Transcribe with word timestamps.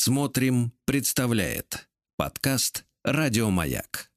Смотрим, 0.00 0.70
представляет 0.84 1.88
подкаст 2.16 2.84
Радиомаяк. 3.02 4.12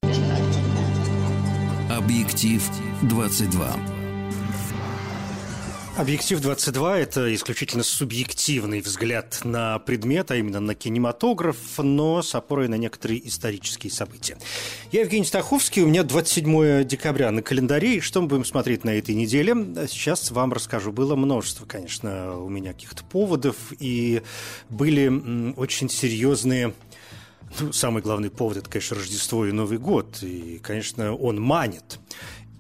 Объектив 1.90 2.64
22. 3.02 4.01
Объектив 5.98 6.40
22– 6.40 7.00
это 7.00 7.36
исключительно 7.36 7.84
субъективный 7.84 8.80
взгляд 8.80 9.42
на 9.44 9.78
предмет, 9.80 10.32
а 10.32 10.38
именно 10.38 10.62
на 10.62 10.74
кинематограф, 10.74 11.58
но 11.78 12.22
с 12.22 12.34
опорой 12.34 12.70
на 12.70 12.76
некоторые 12.76 13.28
исторические 13.28 13.92
события. 13.92 14.38
Я 14.94 15.02
Евгений 15.02 15.26
Стаховский, 15.26 15.82
у 15.82 15.88
меня 15.88 16.04
27 16.04 16.86
декабря 16.86 17.30
на 17.32 17.42
календаре, 17.42 17.98
и 17.98 18.00
что 18.00 18.22
мы 18.22 18.28
будем 18.28 18.46
смотреть 18.46 18.86
на 18.86 18.92
этой 18.92 19.14
неделе? 19.16 19.54
Сейчас 19.90 20.32
вам 20.32 20.54
расскажу. 20.54 20.94
Было 20.94 21.16
множество, 21.18 21.66
конечно, 21.66 22.38
у 22.38 22.48
меня 22.48 22.72
каких-то 22.72 23.04
поводов, 23.04 23.58
и 23.78 24.24
были 24.70 25.54
очень 25.58 25.90
серьезные 25.90 26.74
ну, 27.60 27.74
самый 27.74 28.02
главный 28.02 28.30
повод– 28.30 28.58
это, 28.60 28.70
конечно, 28.70 28.96
Рождество 28.96 29.46
и 29.46 29.52
Новый 29.52 29.78
год. 29.78 30.20
И, 30.22 30.60
конечно, 30.64 31.14
он 31.14 31.42
манит 31.42 32.00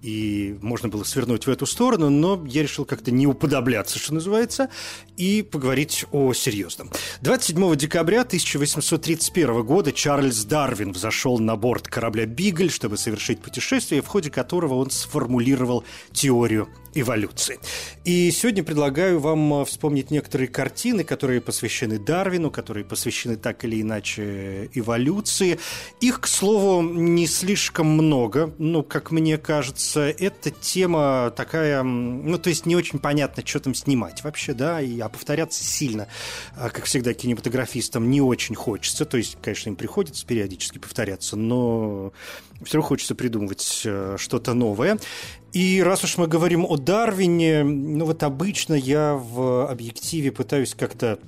и 0.01 0.57
можно 0.61 0.89
было 0.89 1.03
свернуть 1.03 1.45
в 1.45 1.49
эту 1.49 1.65
сторону, 1.65 2.09
но 2.09 2.43
я 2.47 2.63
решил 2.63 2.85
как-то 2.85 3.11
не 3.11 3.27
уподобляться, 3.27 3.99
что 3.99 4.13
называется, 4.13 4.69
и 5.17 5.43
поговорить 5.43 6.05
о 6.11 6.33
серьезном. 6.33 6.91
27 7.21 7.75
декабря 7.75 8.21
1831 8.21 9.63
года 9.63 9.91
Чарльз 9.91 10.43
Дарвин 10.45 10.91
взошел 10.91 11.37
на 11.39 11.55
борт 11.55 11.87
корабля 11.87 12.25
«Бигль», 12.25 12.71
чтобы 12.71 12.97
совершить 12.97 13.41
путешествие, 13.41 14.01
в 14.01 14.07
ходе 14.07 14.31
которого 14.31 14.75
он 14.75 14.89
сформулировал 14.89 15.83
теорию 16.11 16.67
эволюции. 16.93 17.59
И 18.03 18.31
сегодня 18.31 18.63
предлагаю 18.63 19.19
вам 19.19 19.65
вспомнить 19.65 20.11
некоторые 20.11 20.47
картины, 20.47 21.03
которые 21.03 21.41
посвящены 21.41 21.99
Дарвину, 21.99 22.51
которые 22.51 22.85
посвящены 22.85 23.37
так 23.37 23.63
или 23.63 23.81
иначе 23.81 24.69
эволюции. 24.73 25.59
Их, 25.99 26.21
к 26.21 26.27
слову, 26.27 26.81
не 26.81 27.27
слишком 27.27 27.87
много, 27.87 28.53
но, 28.57 28.83
как 28.83 29.11
мне 29.11 29.37
кажется, 29.37 30.09
эта 30.09 30.51
тема 30.51 31.31
такая, 31.35 31.83
ну, 31.83 32.37
то 32.37 32.49
есть 32.49 32.65
не 32.65 32.75
очень 32.75 32.99
понятно, 32.99 33.45
что 33.45 33.59
там 33.59 33.75
снимать 33.75 34.23
вообще, 34.23 34.53
да, 34.53 34.81
и, 34.81 34.99
а 34.99 35.09
повторяться 35.09 35.63
сильно, 35.63 36.07
а, 36.55 36.69
как 36.69 36.85
всегда, 36.85 37.13
кинематографистам 37.13 38.09
не 38.09 38.21
очень 38.21 38.55
хочется, 38.55 39.05
то 39.05 39.17
есть, 39.17 39.37
конечно, 39.41 39.69
им 39.69 39.75
приходится 39.75 40.25
периодически 40.25 40.77
повторяться, 40.77 41.35
но 41.35 42.13
все 42.63 42.77
равно 42.77 42.87
хочется 42.87 43.15
придумывать 43.15 43.83
э, 43.85 44.15
что-то 44.17 44.53
новое. 44.53 44.99
И 45.53 45.81
раз 45.83 46.03
уж 46.03 46.17
мы 46.17 46.27
говорим 46.27 46.65
о 46.65 46.77
Дарвине, 46.77 47.63
ну 47.63 48.05
вот 48.05 48.23
обычно 48.23 48.73
я 48.73 49.15
в 49.15 49.69
объективе 49.69 50.31
пытаюсь 50.31 50.73
как-то 50.75 51.19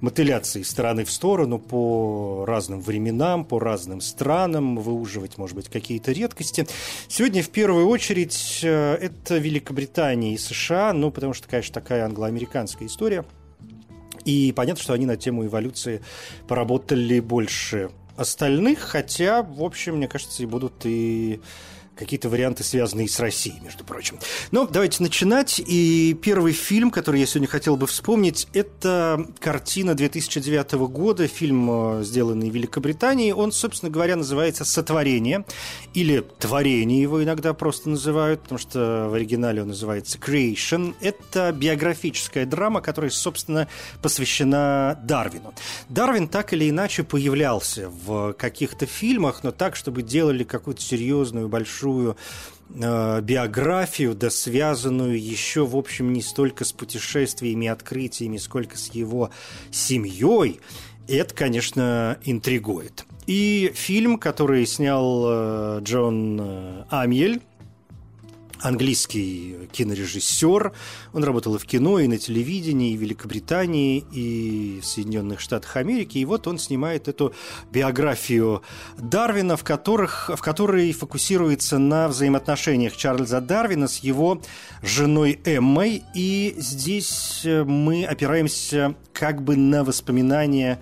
мотыляться 0.00 0.58
из 0.58 0.68
стороны 0.70 1.04
в 1.04 1.10
сторону 1.10 1.58
по 1.58 2.44
разным 2.46 2.80
временам, 2.80 3.44
по 3.44 3.58
разным 3.58 4.00
странам, 4.00 4.76
выуживать, 4.76 5.38
может 5.38 5.56
быть, 5.56 5.68
какие-то 5.68 6.12
редкости. 6.12 6.66
Сегодня 7.08 7.42
в 7.42 7.48
первую 7.50 7.88
очередь 7.88 8.60
э, 8.62 8.94
это 8.94 9.38
Великобритания 9.38 10.34
и 10.34 10.38
США, 10.38 10.92
ну, 10.92 11.10
потому 11.10 11.34
что, 11.34 11.48
конечно, 11.48 11.74
такая 11.74 12.04
англо-американская 12.04 12.88
история. 12.88 13.24
И 14.24 14.52
понятно, 14.54 14.82
что 14.82 14.92
они 14.92 15.06
на 15.06 15.16
тему 15.16 15.46
эволюции 15.46 16.02
поработали 16.46 17.20
больше 17.20 17.90
остальных, 18.18 18.80
хотя, 18.80 19.42
в 19.42 19.62
общем, 19.62 19.96
мне 19.96 20.08
кажется, 20.08 20.42
и 20.42 20.46
будут 20.46 20.84
и 20.84 21.40
какие-то 21.98 22.28
варианты, 22.28 22.64
связанные 22.64 23.08
с 23.08 23.18
Россией, 23.20 23.60
между 23.60 23.84
прочим. 23.84 24.18
Но 24.50 24.66
давайте 24.66 25.02
начинать. 25.02 25.60
И 25.64 26.16
первый 26.22 26.52
фильм, 26.52 26.90
который 26.90 27.20
я 27.20 27.26
сегодня 27.26 27.48
хотел 27.48 27.76
бы 27.76 27.86
вспомнить, 27.86 28.46
это 28.52 29.26
картина 29.40 29.94
2009 29.94 30.72
года, 30.88 31.26
фильм, 31.26 32.00
э, 32.00 32.04
сделанный 32.04 32.50
в 32.50 32.54
Великобритании. 32.54 33.32
Он, 33.32 33.52
собственно 33.52 33.90
говоря, 33.90 34.16
называется 34.16 34.64
«Сотворение» 34.64 35.44
или 35.94 36.24
«Творение» 36.38 37.02
его 37.02 37.22
иногда 37.22 37.52
просто 37.52 37.90
называют, 37.90 38.42
потому 38.42 38.58
что 38.58 39.08
в 39.10 39.14
оригинале 39.14 39.62
он 39.62 39.68
называется 39.68 40.18
«Creation». 40.18 40.94
Это 41.00 41.52
биографическая 41.52 42.46
драма, 42.46 42.80
которая, 42.80 43.10
собственно, 43.10 43.68
посвящена 44.02 44.98
Дарвину. 45.02 45.52
Дарвин 45.88 46.28
так 46.28 46.52
или 46.52 46.70
иначе 46.70 47.02
появлялся 47.02 47.90
в 47.90 48.32
каких-то 48.34 48.86
фильмах, 48.86 49.42
но 49.42 49.50
так, 49.50 49.74
чтобы 49.74 50.02
делали 50.02 50.44
какую-то 50.44 50.82
серьезную, 50.82 51.48
большую 51.48 51.87
большую 51.88 52.16
э, 52.74 53.20
биографию, 53.22 54.14
да 54.14 54.30
связанную 54.30 55.20
еще, 55.20 55.66
в 55.66 55.76
общем, 55.76 56.12
не 56.12 56.22
столько 56.22 56.64
с 56.64 56.72
путешествиями 56.72 57.66
и 57.66 57.68
открытиями, 57.68 58.36
сколько 58.36 58.76
с 58.76 58.92
его 58.92 59.30
семьей, 59.70 60.60
это, 61.08 61.34
конечно, 61.34 62.18
интригует. 62.24 63.06
И 63.26 63.72
фильм, 63.74 64.18
который 64.18 64.66
снял 64.66 65.24
э, 65.26 65.80
Джон 65.82 66.38
э, 66.40 66.84
Амьель, 66.90 67.40
английский 68.60 69.68
кинорежиссер. 69.72 70.72
Он 71.12 71.24
работал 71.24 71.54
и 71.54 71.58
в 71.58 71.64
кино, 71.64 71.98
и 71.98 72.08
на 72.08 72.18
телевидении, 72.18 72.92
и 72.92 72.96
в 72.96 73.00
Великобритании, 73.00 74.04
и 74.12 74.80
в 74.82 74.86
Соединенных 74.86 75.40
Штатах 75.40 75.76
Америки. 75.76 76.18
И 76.18 76.24
вот 76.24 76.46
он 76.46 76.58
снимает 76.58 77.08
эту 77.08 77.34
биографию 77.70 78.62
Дарвина, 78.96 79.56
в, 79.56 79.64
которых, 79.64 80.30
в 80.34 80.40
которой 80.40 80.92
фокусируется 80.92 81.78
на 81.78 82.08
взаимоотношениях 82.08 82.96
Чарльза 82.96 83.40
Дарвина 83.40 83.88
с 83.88 83.98
его 83.98 84.40
женой 84.82 85.40
Эммой. 85.44 86.02
И 86.14 86.54
здесь 86.58 87.42
мы 87.44 88.04
опираемся 88.04 88.94
как 89.12 89.42
бы 89.42 89.56
на 89.56 89.84
воспоминания 89.84 90.80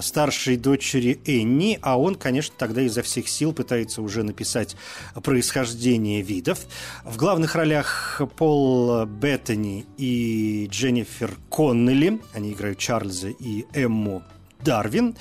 старшей 0.00 0.56
дочери 0.56 1.20
Энни, 1.24 1.78
а 1.82 1.98
он, 1.98 2.14
конечно, 2.14 2.54
тогда 2.56 2.82
изо 2.82 3.02
всех 3.02 3.28
сил 3.28 3.52
пытается 3.52 4.02
уже 4.02 4.22
написать 4.22 4.76
происхождение 5.22 6.22
видов. 6.22 6.60
В 7.04 7.16
главных 7.16 7.54
ролях 7.54 8.20
Пол 8.36 9.04
Беттани 9.06 9.86
и 9.96 10.68
Дженнифер 10.70 11.36
Коннелли, 11.48 12.20
они 12.32 12.52
играют 12.52 12.78
Чарльза 12.78 13.28
и 13.28 13.66
Эмму 13.74 14.22
Дарвин. 14.64 15.16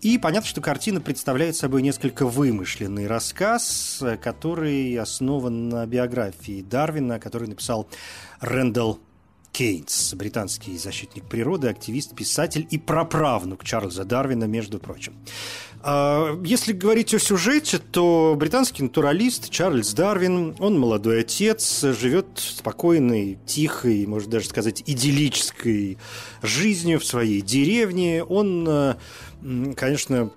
И 0.00 0.16
понятно, 0.16 0.48
что 0.48 0.60
картина 0.60 1.00
представляет 1.00 1.56
собой 1.56 1.82
несколько 1.82 2.24
вымышленный 2.24 3.08
рассказ, 3.08 4.00
который 4.22 4.96
основан 4.96 5.68
на 5.68 5.84
биографии 5.86 6.62
Дарвина, 6.62 7.18
который 7.18 7.48
написал 7.48 7.88
Рэндалл 8.40 9.00
Кейнс, 9.52 10.14
британский 10.14 10.76
защитник 10.78 11.24
природы, 11.24 11.68
активист, 11.68 12.14
писатель 12.14 12.66
и 12.70 12.78
праправнук 12.78 13.64
Чарльза 13.64 14.04
Дарвина, 14.04 14.44
между 14.44 14.78
прочим. 14.78 15.14
А, 15.80 16.38
если 16.44 16.72
говорить 16.72 17.14
о 17.14 17.18
сюжете, 17.18 17.78
то 17.78 18.34
британский 18.36 18.82
натуралист 18.82 19.50
Чарльз 19.50 19.92
Дарвин, 19.94 20.56
он 20.58 20.78
молодой 20.78 21.20
отец, 21.20 21.82
живет 21.82 22.26
спокойной, 22.36 23.38
тихой, 23.46 24.06
можно 24.06 24.30
даже 24.30 24.48
сказать, 24.48 24.82
идиллической 24.86 25.98
жизнью 26.42 26.98
в 26.98 27.04
своей 27.04 27.40
деревне. 27.40 28.24
Он, 28.24 28.66
э, 28.68 28.94
конечно, 29.76 30.30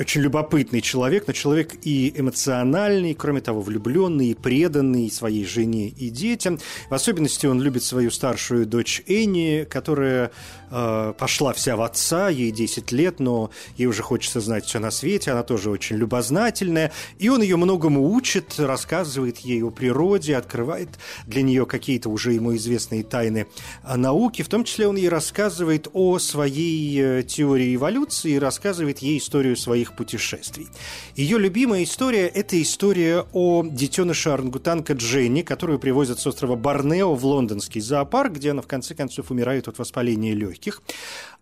очень 0.00 0.22
любопытный 0.22 0.80
человек, 0.80 1.26
но 1.26 1.32
человек 1.32 1.74
и 1.82 2.12
эмоциональный, 2.16 3.14
кроме 3.14 3.40
того, 3.40 3.60
влюбленный 3.60 4.28
и 4.28 4.34
преданный 4.34 5.10
своей 5.10 5.44
жене 5.44 5.88
и 5.88 6.10
детям. 6.10 6.58
В 6.90 6.94
особенности 6.94 7.46
он 7.46 7.60
любит 7.60 7.84
свою 7.84 8.10
старшую 8.10 8.66
дочь 8.66 9.02
Энни, 9.06 9.66
которая 9.68 10.32
э, 10.70 11.12
пошла 11.16 11.52
вся 11.52 11.76
в 11.76 11.82
отца, 11.82 12.28
ей 12.28 12.50
10 12.50 12.90
лет, 12.92 13.20
но 13.20 13.50
ей 13.76 13.86
уже 13.86 14.02
хочется 14.02 14.40
знать 14.40 14.64
все 14.64 14.80
на 14.80 14.90
свете, 14.90 15.30
она 15.30 15.42
тоже 15.42 15.70
очень 15.70 15.96
любознательная, 15.96 16.92
и 17.18 17.28
он 17.28 17.42
ее 17.42 17.56
многому 17.56 18.12
учит, 18.12 18.58
рассказывает 18.58 19.38
ей 19.38 19.62
о 19.62 19.70
природе, 19.70 20.36
открывает 20.36 20.88
для 21.26 21.42
нее 21.42 21.66
какие-то 21.66 22.08
уже 22.08 22.32
ему 22.32 22.56
известные 22.56 23.04
тайны 23.04 23.46
науки, 23.84 24.42
в 24.42 24.48
том 24.48 24.64
числе 24.64 24.88
он 24.88 24.96
ей 24.96 25.08
рассказывает 25.08 25.88
о 25.92 26.18
своей 26.18 27.00
э, 27.00 27.22
теории 27.22 27.76
эволюции, 27.76 28.36
рассказывает 28.36 28.98
ей 28.98 29.18
историю 29.18 29.56
своих 29.56 29.83
своих 29.84 29.92
путешествий. 29.92 30.68
Ее 31.14 31.38
любимая 31.38 31.84
история– 31.84 32.26
это 32.34 32.60
история 32.60 33.24
о 33.32 33.62
детеныше 33.64 34.30
орангутанка 34.30 34.94
Дженни, 34.94 35.42
которую 35.42 35.78
привозят 35.78 36.18
с 36.18 36.26
острова 36.26 36.56
Борнео 36.56 37.14
в 37.14 37.24
лондонский 37.24 37.80
зоопарк, 37.80 38.32
где 38.32 38.50
она 38.50 38.62
в 38.62 38.66
конце 38.66 38.94
концов 38.94 39.30
умирает 39.30 39.68
от 39.68 39.78
воспаления 39.78 40.34
легких. 40.34 40.82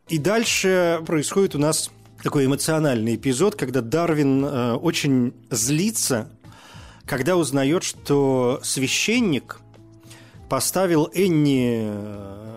И 0.09 0.19
дальше 0.19 1.01
происходит 1.07 1.55
у 1.55 1.59
нас 1.59 1.91
такой 2.23 2.47
эмоциональный 2.47 3.15
эпизод, 3.15 3.57
когда 3.57 3.81
Дарвин 3.81 4.45
э, 4.45 4.75
очень 4.75 5.33
злится, 5.51 6.29
когда 7.07 7.37
узнает, 7.37 7.83
что 7.83 8.61
священник 8.63 9.61
поставил 10.49 11.09
Энни 11.15 11.81
э, 11.85 12.53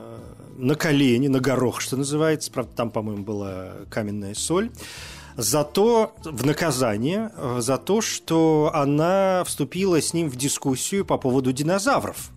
на 0.57 0.75
колени, 0.75 1.27
на 1.27 1.39
горох, 1.39 1.81
что 1.81 1.97
называется. 1.97 2.51
Правда, 2.51 2.71
там, 2.75 2.91
по-моему, 2.91 3.23
была 3.23 3.71
каменная 3.89 4.33
соль 4.33 4.69
за 5.37 5.63
то, 5.63 6.13
в 6.23 6.45
наказание, 6.45 7.31
э, 7.35 7.57
за 7.61 7.77
то, 7.77 8.01
что 8.01 8.71
она 8.73 9.43
вступила 9.45 10.01
с 10.01 10.13
ним 10.13 10.29
в 10.29 10.35
дискуссию 10.35 11.05
по 11.05 11.17
поводу 11.17 11.51
динозавров. 11.51 12.29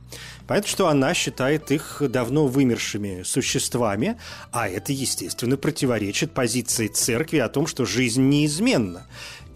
Понятно, 0.47 0.71
что 0.71 0.89
она 0.89 1.13
считает 1.13 1.71
их 1.71 2.01
давно 2.09 2.47
вымершими 2.47 3.23
существами, 3.23 4.19
а 4.51 4.67
это, 4.67 4.95
естественно, 4.95 5.59
противоречит 5.59 6.33
позиции 6.33 6.89
церкви 6.89 7.37
о 7.37 7.51
том, 7.51 7.67
что 7.67 7.85
жизнь 7.85 8.23
неизменна 8.23 9.07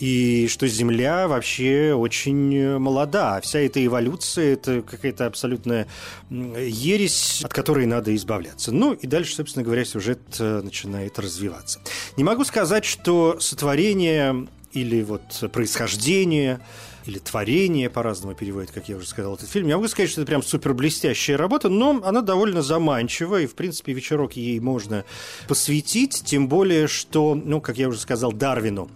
и 0.03 0.49
что 0.49 0.67
Земля 0.67 1.29
вообще 1.29 1.95
очень 1.95 2.77
молода. 2.79 3.41
Вся 3.41 3.61
эта 3.61 3.87
эволюция– 3.87 4.53
это 4.55 4.83
какая-то 4.83 5.27
абсолютная 5.27 5.87
ересь, 6.29 7.43
от 7.45 7.55
которой 7.55 7.87
надо 7.87 8.13
избавляться. 8.17 8.73
Ну 8.73 8.95
и 8.95 9.07
дальше, 9.07 9.37
собственно 9.37 9.65
говоря, 9.65 9.85
сюжет 9.85 10.19
э, 10.41 10.61
начинает 10.61 11.21
развиваться. 11.21 11.79
Не 12.17 12.25
могу 12.25 12.45
сказать, 12.45 12.85
что 12.85 13.39
сотворение 13.39 14.49
или 14.73 15.05
вот 15.05 15.23
происхождение 15.53 16.59
или 17.07 17.21
творение, 17.21 17.89
по-разному 17.89 18.35
переводит, 18.35 18.73
как 18.73 18.89
я 18.89 18.97
уже 18.97 19.07
сказал, 19.07 19.37
этот 19.37 19.51
фильм. 19.51 19.69
Я 19.69 19.77
могу 19.77 19.87
сказать, 19.87 20.11
что 20.11 20.23
это 20.23 20.27
прям 20.27 20.43
супер 20.43 20.75
блестящая 20.75 21.37
работа, 21.37 21.69
но 21.69 22.01
она 22.05 22.23
довольно 22.23 22.63
заманчива, 22.63 23.41
и, 23.41 23.47
в 23.47 23.55
принципе, 23.55 23.93
вечерок 23.93 24.33
ей 24.33 24.59
можно 24.59 25.05
посвятить, 25.47 26.23
тем 26.25 26.49
более, 26.49 26.89
что, 26.89 27.37
ну, 27.37 27.61
как 27.61 27.79
я 27.79 27.89
уже 27.89 28.01
сказал, 28.01 28.33
Дарвину 28.33 28.91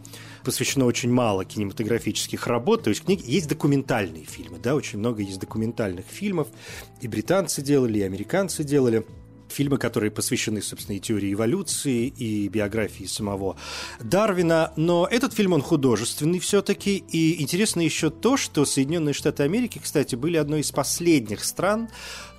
посвящено 0.46 0.87
очень 0.87 1.10
мало 1.10 1.44
кинематографических 1.44 2.46
работ, 2.46 2.84
то 2.84 2.90
есть 2.90 3.04
книги, 3.04 3.22
есть 3.26 3.48
документальные 3.48 4.25
фильмы, 4.25 4.58
да, 4.62 4.75
очень 4.75 4.98
много 4.98 5.20
есть 5.20 5.40
документальных 5.40 6.06
фильмов, 6.06 6.48
и 7.02 7.08
британцы 7.08 7.60
делали, 7.60 7.98
и 7.98 8.02
американцы 8.02 8.64
делали– 8.64 9.04
фильмы, 9.48 9.78
которые 9.78 10.10
посвящены, 10.10 10.62
собственно, 10.62 10.96
и 10.96 11.00
теории 11.00 11.32
эволюции, 11.32 12.06
и 12.06 12.48
биографии 12.48 13.04
самого 13.04 13.56
Дарвина. 14.00 14.72
Но 14.76 15.06
этот 15.10 15.32
фильм, 15.34 15.52
он 15.52 15.62
художественный 15.62 16.38
все-таки. 16.38 16.96
И 16.96 17.43
интересно 17.43 17.81
еще 17.81 18.10
то, 18.10 18.37
что 18.37 18.64
Соединенные 18.64 19.12
Штаты 19.12 19.43
Америки, 19.43 19.81
кстати, 19.82 20.14
были 20.14 20.37
одной 20.37 20.60
из 20.60 20.70
последних 20.72 21.44
стран, 21.44 21.88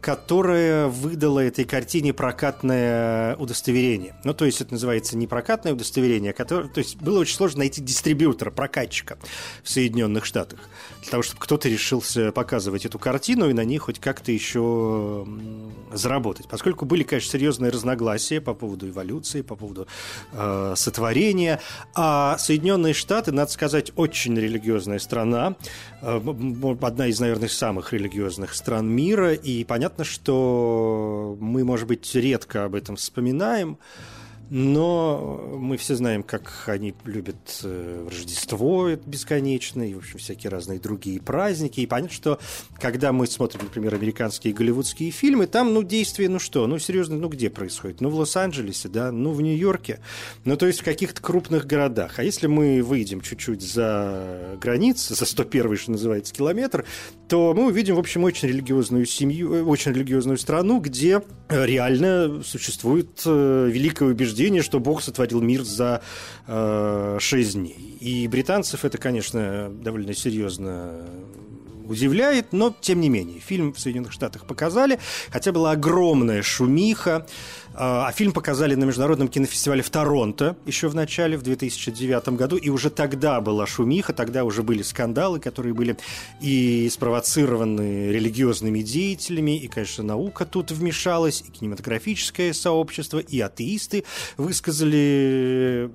которая 0.08 0.88
выдала 0.88 1.42
этой 1.42 1.66
картине 1.66 2.14
прокатное 2.14 3.36
удостоверение. 3.36 4.16
Ну, 4.24 4.34
то 4.34 4.46
есть 4.46 4.62
это 4.62 4.72
называется 4.72 5.18
не 5.18 5.28
прокатное 5.28 5.74
удостоверение, 5.74 6.32
а 6.32 6.34
которое... 6.34 6.70
То 6.70 6.78
есть 6.78 6.96
было 6.96 7.20
очень 7.20 7.36
сложно 7.36 7.60
найти 7.60 7.82
дистрибьютора, 7.82 8.50
прокатчика 8.50 9.18
в 9.64 9.70
Соединенных 9.70 10.24
Штатах 10.24 10.62
для 11.02 11.12
того, 11.12 11.24
чтобы 11.24 11.42
кто-то 11.42 11.68
решился 11.68 12.32
показывать 12.32 12.86
эту 12.86 13.00
картину 13.00 13.50
и 13.50 13.54
на 13.54 13.66
ней 13.66 13.80
хоть 13.80 14.00
как-то 14.00 14.32
еще 14.32 15.28
заработать. 15.92 16.48
Поскольку 16.48 16.86
были, 16.86 17.04
конечно, 17.04 17.32
серьезные 17.32 17.72
разногласия 17.72 18.40
по 18.40 18.54
поводу 18.54 18.90
эволюции, 18.90 19.42
по 19.42 19.56
поводу 19.56 19.88
э, 20.32 20.74
сотворения, 20.78 21.60
а 21.96 22.38
Соединенные 22.38 22.94
Штаты, 22.94 23.34
надо 23.34 23.52
сказать, 23.52 23.92
очень 23.96 24.38
религиозная 24.38 25.00
страна, 25.00 25.56
одна 26.02 27.08
из, 27.08 27.20
наверное, 27.20 27.50
самых 27.50 27.94
религиозных 27.94 28.54
стран 28.54 28.90
мира, 28.90 29.34
и 29.34 29.64
понятно, 29.64 30.04
что 30.04 31.38
мы, 31.40 31.64
может 31.64 31.88
быть, 31.88 32.14
редко 32.16 32.66
об 32.66 32.76
этом 32.76 32.96
вспоминаем, 32.96 33.78
но 34.50 35.58
мы 35.58 35.76
все 35.78 35.96
знаем, 35.96 36.24
как 36.24 36.64
они 36.68 36.94
любят 37.04 37.62
э, 37.64 38.08
Рождество 38.10 38.90
бесконечное, 39.06 39.88
и, 39.88 39.94
в 39.94 39.98
общем, 39.98 40.20
всякие 40.20 40.50
разные 40.50 40.80
другие 40.80 41.20
праздники. 41.20 41.82
И 41.82 41.86
понятно, 41.86 42.16
что 42.16 42.40
когда 42.80 43.12
мы 43.12 43.28
смотрим, 43.28 43.62
например, 43.64 43.94
американские 43.96 44.54
голливудские 44.54 45.12
фильмы, 45.12 45.48
там, 45.48 45.74
ну, 45.74 45.84
действие, 45.84 46.30
ну 46.30 46.40
что, 46.40 46.66
ну, 46.66 46.80
серьезно, 46.80 47.18
ну, 47.18 47.28
где 47.28 47.50
происходит? 47.50 48.00
Ну, 48.00 48.10
в 48.10 48.16
Лос-Анджелесе, 48.16 48.88
да, 48.88 49.12
ну, 49.12 49.32
в 49.32 49.42
Нью-Йорке, 49.42 50.00
ну, 50.46 50.56
то 50.56 50.66
есть 50.66 50.80
в 50.80 50.84
каких-то 50.86 51.22
крупных 51.22 51.66
городах. 51.66 52.20
А 52.20 52.24
если 52.24 52.48
мы 52.48 52.82
выйдем 52.82 53.20
чуть-чуть 53.20 53.62
за 53.62 54.58
границы, 54.62 55.14
за 55.14 55.26
101 55.26 55.76
что 55.78 55.92
называется, 55.92 56.34
километр, 56.34 56.86
то 57.28 57.54
мы 57.54 57.68
увидим, 57.68 57.96
в 57.96 58.00
общем, 58.00 58.24
очень 58.24 58.48
религиозную 58.48 59.06
семью, 59.06 59.54
э, 59.54 59.64
очень 59.64 59.92
религиозную 59.92 60.38
страну, 60.38 60.80
где 60.80 61.22
реально 61.50 62.42
существует 62.44 63.22
э, 63.26 63.70
великое 63.70 64.10
убеждение 64.10 64.37
утверждение, 64.38 64.62
что 64.62 64.80
Бог 64.80 65.02
сотворил 65.02 65.42
мир 65.42 65.64
за 65.64 66.02
э, 66.46 67.18
6 67.20 67.54
дней. 67.54 67.98
И 68.00 68.28
британцев 68.28 68.86
это, 68.86 69.00
конечно, 69.00 69.70
довольно 69.72 70.14
серьезно 70.14 71.08
удивляет, 71.86 72.54
но 72.54 72.76
тем 72.80 73.02
не 73.02 73.10
менее. 73.10 73.40
Фильм 73.40 73.74
в 73.74 73.80
Соединенных 73.80 74.12
Штатах 74.12 74.46
показали, 74.46 75.00
хотя 75.32 75.52
была 75.52 75.72
огромная 75.72 76.44
шумиха. 76.44 77.26
А, 77.80 78.08
а 78.08 78.12
фильм 78.12 78.32
показали 78.32 78.74
на 78.74 78.86
Международном 78.86 79.28
кинофестивале 79.28 79.84
в 79.84 79.90
Торонто 79.92 80.58
еще 80.66 80.88
в 80.88 80.96
начале, 80.96 81.38
в 81.38 81.44
2009 81.44 82.30
году. 82.30 82.58
И 82.58 82.70
уже 82.70 82.90
тогда 82.90 83.40
была 83.40 83.68
шумиха, 83.68 84.14
тогда 84.14 84.44
уже 84.44 84.64
были 84.64 84.82
скандалы, 84.82 85.40
которые 85.40 85.76
были 85.76 85.96
и 86.42 86.90
спровоцированы 86.92 88.12
религиозными 88.12 88.82
деятелями, 88.82 89.58
и, 89.58 89.68
конечно, 89.68 90.04
наука 90.04 90.46
тут 90.46 90.72
вмешалась, 90.72 91.44
и 91.48 91.52
кинематографическое 91.52 92.54
сообщество, 92.54 93.20
и 93.20 93.40
атеисты 93.40 94.06
высказали 94.38 95.92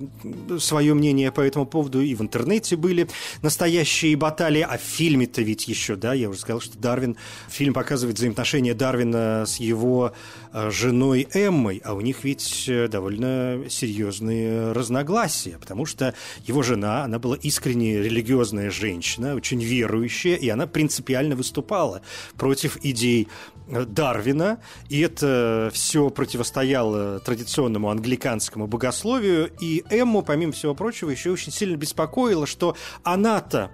свое 0.60 0.94
мнение 0.94 1.32
по 1.32 1.40
этому 1.40 1.66
поводу, 1.66 2.00
и 2.00 2.14
в 2.14 2.22
интернете 2.22 2.76
были 2.76 3.08
настоящие 3.42 4.16
баталии. 4.16 4.62
А 4.62 4.78
в 4.78 4.82
фильме-то 4.82 5.42
ведь 5.42 5.66
еще, 5.66 5.96
да, 5.96 6.14
я 6.14 6.28
уже 6.28 6.38
сказал, 6.38 6.60
что 6.60 6.78
Дарвин, 6.78 7.16
фильм 7.48 7.74
показывает 7.74 8.18
взаимоотношения 8.18 8.74
Дарвина 8.74 9.44
с 9.46 9.56
его 9.56 10.12
э, 10.52 10.70
женой 10.70 11.26
Эммой, 11.32 11.71
женой, 11.72 11.82
а 11.84 11.94
у 11.94 12.00
них 12.00 12.24
ведь 12.24 12.64
э, 12.68 12.88
довольно 12.88 13.62
серьезные 13.68 14.72
разногласия, 14.72 15.58
потому 15.58 15.86
что 15.86 16.14
его 16.46 16.62
жена, 16.62 17.04
она 17.04 17.18
была 17.18 17.36
искренне 17.36 18.02
религиозная 18.02 18.70
женщина, 18.70 19.34
очень 19.34 19.62
верующая, 19.62 20.36
и 20.36 20.48
она 20.48 20.66
принципиально 20.66 21.36
выступала 21.36 22.02
против 22.36 22.78
идей 22.82 23.28
э, 23.68 23.84
Дарвина, 23.84 24.58
и 24.88 25.00
это 25.00 25.70
все 25.72 26.10
противостояло 26.10 27.20
традиционному 27.20 27.90
англиканскому 27.90 28.66
богословию, 28.66 29.50
и 29.60 29.84
Эмму, 29.90 30.22
помимо 30.22 30.52
всего 30.52 30.74
прочего, 30.74 31.10
еще 31.10 31.30
очень 31.30 31.52
сильно 31.52 31.76
беспокоило, 31.76 32.46
что 32.46 32.76
она-то 33.02 33.70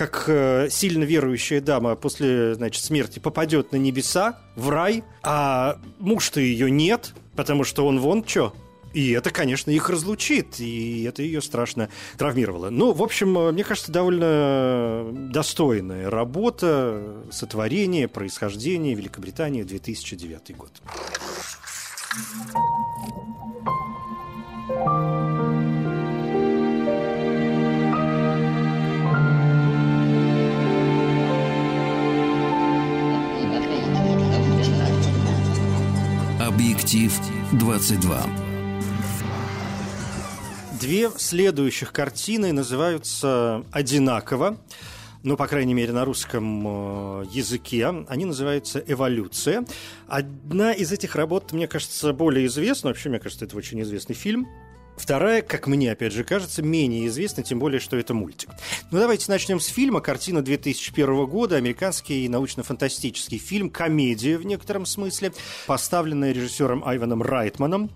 как 0.00 0.24
э, 0.28 0.68
сильно 0.70 1.04
верующая 1.04 1.60
дама 1.60 1.94
после 1.94 2.54
значит, 2.54 2.82
смерти 2.82 3.18
попадет 3.18 3.72
на 3.72 3.76
небеса, 3.76 4.38
в 4.56 4.70
рай, 4.70 5.04
а 5.22 5.78
муж-то 5.98 6.40
ее 6.40 6.70
нет, 6.70 7.12
потому 7.40 7.64
что 7.64 7.86
он 7.86 7.98
вон 8.00 8.22
что. 8.22 8.52
И 8.92 9.12
это, 9.12 9.30
конечно, 9.30 9.70
их 9.70 9.88
разлучит, 9.88 10.60
и 10.60 11.04
это 11.04 11.22
ее 11.22 11.40
страшно 11.40 11.88
травмировало. 12.18 12.68
Ну, 12.68 12.92
в 12.92 13.02
общем, 13.02 13.38
э, 13.38 13.52
мне 13.52 13.64
кажется, 13.64 13.90
довольно 13.90 15.08
достойная 15.10 16.10
работа, 16.10 17.24
сотворение, 17.30 18.08
происхождение 18.08 18.94
Великобритании 18.94 19.62
2009 19.62 20.54
год. 20.54 20.82
Объектив 36.80 37.12
22. 37.52 38.26
Две 40.80 41.10
следующих 41.10 41.92
картины 41.92 42.52
называются 42.54 43.66
одинаково, 43.70 44.56
ну, 45.22 45.36
по 45.36 45.46
крайней 45.46 45.74
мере, 45.74 45.92
на 45.92 46.06
русском 46.06 47.20
э, 47.20 47.26
языке. 47.32 47.86
Они 48.08 48.24
называются 48.24 48.82
«Эволюция». 48.86 49.66
Одна 50.08 50.72
из 50.72 50.90
этих 50.90 51.16
работ, 51.16 51.52
мне 51.52 51.68
кажется, 51.68 52.14
более 52.14 52.46
известна. 52.46 52.88
Вообще, 52.88 53.10
мне 53.10 53.18
кажется, 53.18 53.44
это 53.44 53.58
очень 53.58 53.82
известный 53.82 54.14
фильм– 54.14 54.48
Вторая, 54.96 55.42
как 55.42 55.66
мне, 55.66 55.92
опять 55.92 56.12
же, 56.12 56.24
кажется, 56.24 56.62
менее 56.62 57.06
известна, 57.06 57.42
тем 57.42 57.58
более, 57.58 57.80
что 57.80 57.96
это 57.96 58.14
мультик. 58.14 58.50
Ну, 58.90 58.98
давайте 58.98 59.30
начнем 59.30 59.58
с 59.60 59.66
фильма. 59.66 60.00
Картина 60.00 60.42
2001 60.42 61.26
года, 61.26 61.56
американский 61.56 62.28
научно-фантастический 62.28 63.38
фильм, 63.38 63.70
комедия 63.70 64.36
в 64.36 64.44
некотором 64.44 64.86
смысле, 64.86 65.32
поставленная 65.66 66.32
режиссером 66.32 66.84
Айваном 66.84 67.22
Райтманом. 67.22 67.90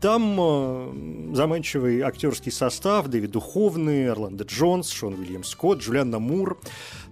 Там 0.00 0.36
э, 0.40 1.34
заманчивый 1.34 2.00
актерский 2.00 2.50
состав, 2.50 3.08
Дэвид 3.08 3.32
Духовный, 3.32 4.10
Орландо 4.10 4.44
Джонс, 4.44 4.88
Шон 4.90 5.12
Уильям 5.12 5.44
Скотт, 5.44 5.80
Джулианна 5.80 6.18
Мур, 6.18 6.58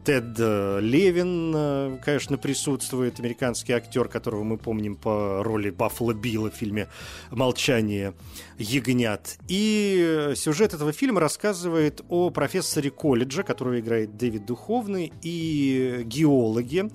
Тед 0.06 0.36
э, 0.38 0.78
Левин, 0.80 1.52
э, 1.54 1.98
конечно, 2.02 2.38
присутствует, 2.38 3.20
американский 3.20 3.74
актер, 3.74 4.08
которого 4.08 4.42
мы 4.42 4.56
помним 4.56 4.96
по 4.96 5.42
роли 5.44 5.68
Баффало 5.68 6.14
Билла 6.14 6.50
в 6.50 6.54
фильме 6.54 6.88
«Молчание 7.30 8.14
ягнят». 8.56 9.36
И 9.48 10.32
сюжет 10.34 10.72
этого 10.72 10.92
фильма 10.92 11.20
рассказывает 11.20 12.00
о 12.08 12.30
профессоре 12.30 12.90
колледжа, 12.90 13.42
которого 13.42 13.78
играет 13.80 14.16
Дэвид 14.16 14.46
Духовный, 14.46 15.12
и 15.20 16.04
геологе, 16.06 16.88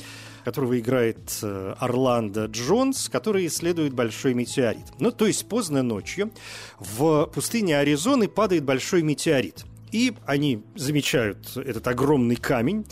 которого 0.43 0.79
играет 0.79 1.39
э, 1.41 1.75
Орландо 1.79 2.45
Джонс, 2.45 3.09
который 3.09 3.47
исследует 3.47 3.93
большой 3.93 4.33
метеорит. 4.33 4.85
Ну, 4.99 5.11
то 5.11 5.25
есть 5.25 5.47
поздно 5.47 5.83
ночью 5.83 6.31
в 6.79 7.25
пустыне 7.33 7.77
Аризоны 7.77 8.27
падает 8.27 8.63
большой 8.63 9.01
метеорит– 9.01 9.65
и 9.93 10.13
они 10.25 10.63
замечают 10.75 11.55
этот 11.55 11.87
огромный 11.87 12.35
камень, 12.35 12.85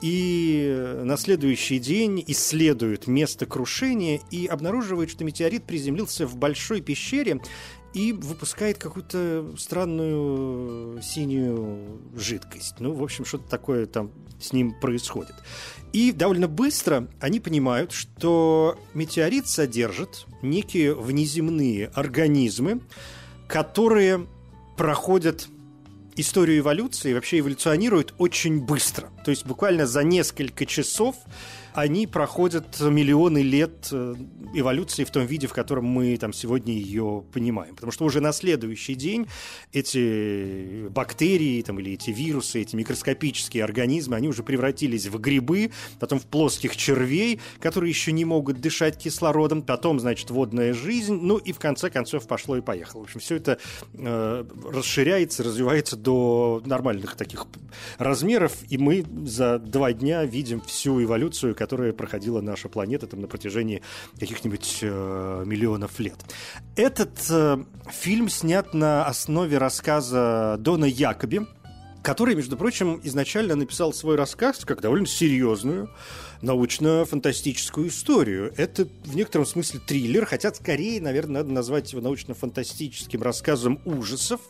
и 0.00 1.00
на 1.02 1.16
следующий 1.16 1.80
день 1.80 2.22
исследуют 2.28 3.08
место 3.08 3.44
крушения 3.44 4.20
и 4.30 4.46
обнаруживают, 4.46 5.10
что 5.10 5.24
метеорит 5.24 5.64
приземлился 5.64 6.26
в 6.26 6.36
большой 6.36 6.80
пещере 6.80 7.40
и 7.92 8.12
выпускает 8.12 8.78
какую-то 8.78 9.52
странную 9.58 11.02
синюю 11.02 12.00
жидкость. 12.14 12.76
Ну, 12.78 12.92
в 12.92 13.02
общем, 13.02 13.24
что-то 13.24 13.48
такое 13.48 13.86
там 13.86 14.12
с 14.40 14.52
ним 14.52 14.78
происходит. 14.78 15.34
И 15.94 16.10
довольно 16.10 16.48
быстро 16.48 17.08
они 17.20 17.38
понимают, 17.38 17.92
что 17.92 18.76
метеорит 18.94 19.46
содержит 19.46 20.26
некие 20.42 20.92
внеземные 20.92 21.86
организмы, 21.94 22.80
которые 23.46 24.26
проходят 24.76 25.46
историю 26.16 26.58
эволюции, 26.58 27.14
вообще 27.14 27.38
эволюционируют 27.38 28.12
очень 28.18 28.60
быстро. 28.60 29.12
То 29.24 29.30
есть 29.30 29.46
буквально 29.46 29.86
за 29.86 30.04
несколько 30.04 30.66
часов 30.66 31.16
они 31.74 32.06
проходят 32.06 32.78
миллионы 32.80 33.42
лет 33.42 33.88
э, 33.90 34.14
эволюции 34.54 35.02
в 35.02 35.10
том 35.10 35.26
виде, 35.26 35.48
в 35.48 35.52
котором 35.52 35.84
мы 35.86 36.16
там 36.16 36.32
сегодня 36.32 36.72
ее 36.72 37.24
понимаем. 37.32 37.74
Потому 37.74 37.90
что 37.90 38.04
уже 38.04 38.20
на 38.20 38.32
следующий 38.32 38.94
день 38.94 39.26
эти 39.72 40.86
бактерии 40.88 41.60
там, 41.62 41.80
или 41.80 41.94
эти 41.94 42.10
вирусы, 42.10 42.60
эти 42.60 42.76
микроскопические 42.76 43.64
организмы, 43.64 44.14
они 44.14 44.28
уже 44.28 44.44
превратились 44.44 45.06
в 45.06 45.18
грибы, 45.18 45.72
потом 45.98 46.20
в 46.20 46.26
плоских 46.26 46.76
червей, 46.76 47.40
которые 47.58 47.90
еще 47.90 48.12
не 48.12 48.24
могут 48.24 48.60
дышать 48.60 48.96
кислородом, 48.96 49.62
потом, 49.62 49.98
значит, 49.98 50.30
водная 50.30 50.74
жизнь, 50.74 51.18
ну 51.20 51.38
и 51.38 51.52
в 51.52 51.58
конце 51.58 51.90
концов 51.90 52.28
пошло 52.28 52.56
и 52.56 52.60
поехало. 52.60 53.00
В 53.00 53.04
общем, 53.06 53.18
все 53.18 53.34
это 53.34 53.58
э, 53.94 54.44
расширяется, 54.72 55.42
развивается 55.42 55.96
до 55.96 56.62
нормальных 56.64 57.16
таких 57.16 57.46
размеров, 57.98 58.52
и 58.68 58.78
мы 58.78 59.04
за 59.24 59.58
два 59.58 59.92
дня 59.92 60.24
видим 60.24 60.60
всю 60.60 61.02
эволюцию, 61.02 61.54
которая 61.54 61.92
проходила 61.92 62.40
наша 62.40 62.68
планета 62.68 63.06
там, 63.06 63.20
на 63.20 63.28
протяжении 63.28 63.82
каких-нибудь 64.18 64.78
э, 64.82 65.42
миллионов 65.46 65.98
лет. 65.98 66.18
Этот 66.76 67.10
э, 67.30 67.64
фильм 67.90 68.28
снят 68.28 68.74
на 68.74 69.04
основе 69.06 69.58
рассказа 69.58 70.56
Дона 70.58 70.86
Якоби, 70.86 71.42
который, 72.04 72.34
между 72.34 72.56
прочим, 72.58 73.00
изначально 73.02 73.56
написал 73.56 73.94
свой 73.94 74.16
рассказ 74.16 74.64
как 74.66 74.82
довольно 74.82 75.06
серьезную 75.06 75.90
научно-фантастическую 76.42 77.88
историю. 77.88 78.52
Это 78.58 78.86
в 79.04 79.16
некотором 79.16 79.46
смысле 79.46 79.80
триллер, 79.80 80.26
хотя 80.26 80.52
скорее, 80.52 81.00
наверное, 81.00 81.42
надо 81.42 81.52
назвать 81.52 81.90
его 81.92 82.02
научно-фантастическим 82.02 83.22
рассказом 83.22 83.80
ужасов. 83.86 84.42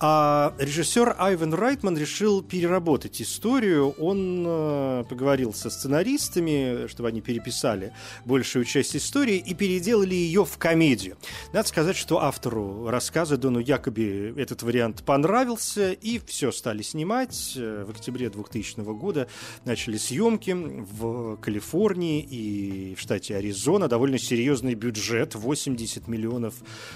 А 0.00 0.54
режиссер 0.58 1.14
Айвен 1.18 1.54
Райтман 1.54 1.96
решил 1.96 2.42
переработать 2.42 3.22
историю. 3.22 3.90
Он 3.98 4.44
э, 4.44 5.04
поговорил 5.08 5.54
со 5.54 5.70
сценаристами, 5.70 6.88
чтобы 6.88 7.10
они 7.10 7.20
переписали 7.20 7.92
большую 8.24 8.64
часть 8.64 8.96
истории 8.96 9.36
и 9.36 9.54
переделали 9.54 10.14
ее 10.14 10.44
в 10.44 10.58
комедию. 10.58 11.16
Надо 11.52 11.68
сказать, 11.68 11.96
что 11.96 12.20
автору 12.22 12.88
рассказа 12.88 13.36
Дону 13.36 13.60
Якоби 13.60 14.34
этот 14.36 14.64
вариант 14.64 15.04
понравился, 15.04 15.92
и 15.92 16.20
все 16.26 16.50
стали 16.50 16.82
снимать. 16.82 17.52
В 17.54 17.90
октябре 17.90 18.30
2000 18.30 18.80
года 18.94 19.28
начали 19.64 19.96
съемки 19.96 20.50
в 20.50 21.36
Калифорнии 21.36 22.20
и 22.20 22.96
в 22.96 23.00
штате 23.00 23.36
Аризона. 23.36 23.86
Довольно 23.86 24.18
серьезный 24.18 24.74
бюджет, 24.74 25.36
80 25.36 26.08
миллионов 26.08 26.54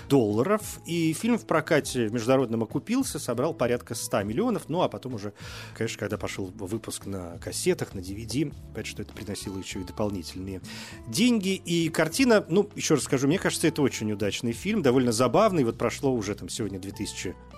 долларов. 0.08 0.80
И 0.84 1.12
фильм 1.12 1.38
в 1.38 1.46
прокате 1.46 2.08
в 2.08 2.12
международном 2.12 2.64
оккупе 2.64 2.87
окупился, 2.88 3.18
собрал 3.18 3.52
порядка 3.54 3.94
100 3.94 4.22
миллионов. 4.22 4.68
Ну, 4.68 4.80
а 4.80 4.88
потом 4.88 5.14
уже, 5.14 5.32
конечно, 5.74 5.98
когда 5.98 6.16
пошел 6.16 6.46
выпуск 6.46 7.06
на 7.06 7.38
кассетах, 7.38 7.94
на 7.94 8.00
DVD, 8.00 8.52
опять 8.72 8.86
что 8.86 9.02
это 9.02 9.12
приносило 9.12 9.58
еще 9.58 9.80
и 9.80 9.84
дополнительные 9.84 10.62
деньги. 11.06 11.54
И 11.54 11.90
картина, 11.90 12.44
ну, 12.48 12.70
еще 12.74 12.94
раз 12.94 13.04
скажу, 13.04 13.26
мне 13.28 13.38
кажется, 13.38 13.68
это 13.68 13.82
очень 13.82 14.10
удачный 14.10 14.52
фильм, 14.52 14.82
довольно 14.82 15.12
забавный. 15.12 15.64
Вот 15.64 15.76
прошло 15.76 16.12
уже 16.14 16.34
там 16.34 16.48
сегодня 16.48 16.78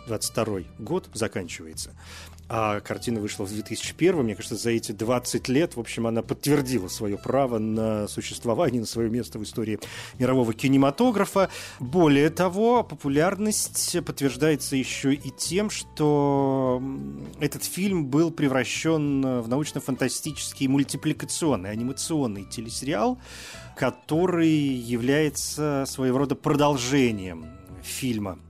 2022 0.07 0.61
год, 0.79 1.09
заканчивается 1.13 1.93
а 2.53 2.81
картина 2.81 3.21
вышла 3.21 3.45
в 3.45 3.53
2001. 3.53 4.25
Мне 4.25 4.35
кажется, 4.35 4.57
за 4.57 4.71
эти 4.71 4.91
20 4.91 5.49
лет, 5.49 5.77
в 5.77 5.81
общем, 5.81 6.09
она 6.09 6.21
подтвердила 6.21 6.89
свое 6.89 7.17
право 7.17 7.59
на 7.59 8.09
существование, 8.09 8.81
на 8.81 8.89
свое 8.89 9.09
место 9.09 9.39
в 9.39 9.45
истории 9.45 9.79
мирового 10.19 10.53
кинематографа. 10.53 11.49
Более 11.79 12.29
того, 12.29 12.83
популярность 12.83 13.97
подтверждается 14.05 14.75
еще 14.75 15.15
и 15.15 15.31
тем, 15.31 15.71
что 15.71 16.83
этот 17.39 17.63
фильм 17.63 18.07
был 18.07 18.33
превращен 18.33 19.43
в 19.43 19.49
научно-фантастический 19.49 20.67
мультипликационный 20.67 21.71
анимационный 21.71 22.47
телесериал, 22.51 23.21
который 23.77 24.51
является 24.51 25.85
своего 25.87 26.19
рода 26.19 26.35
продолжением 26.35 27.47
фильма 27.85 28.41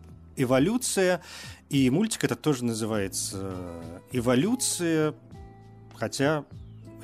«Эволюция». 0.42 1.22
И 1.68 1.88
мультик 1.90 2.24
это 2.24 2.36
тоже 2.36 2.64
называется 2.64 3.52
«Эволюция», 4.12 5.14
хотя 5.96 6.44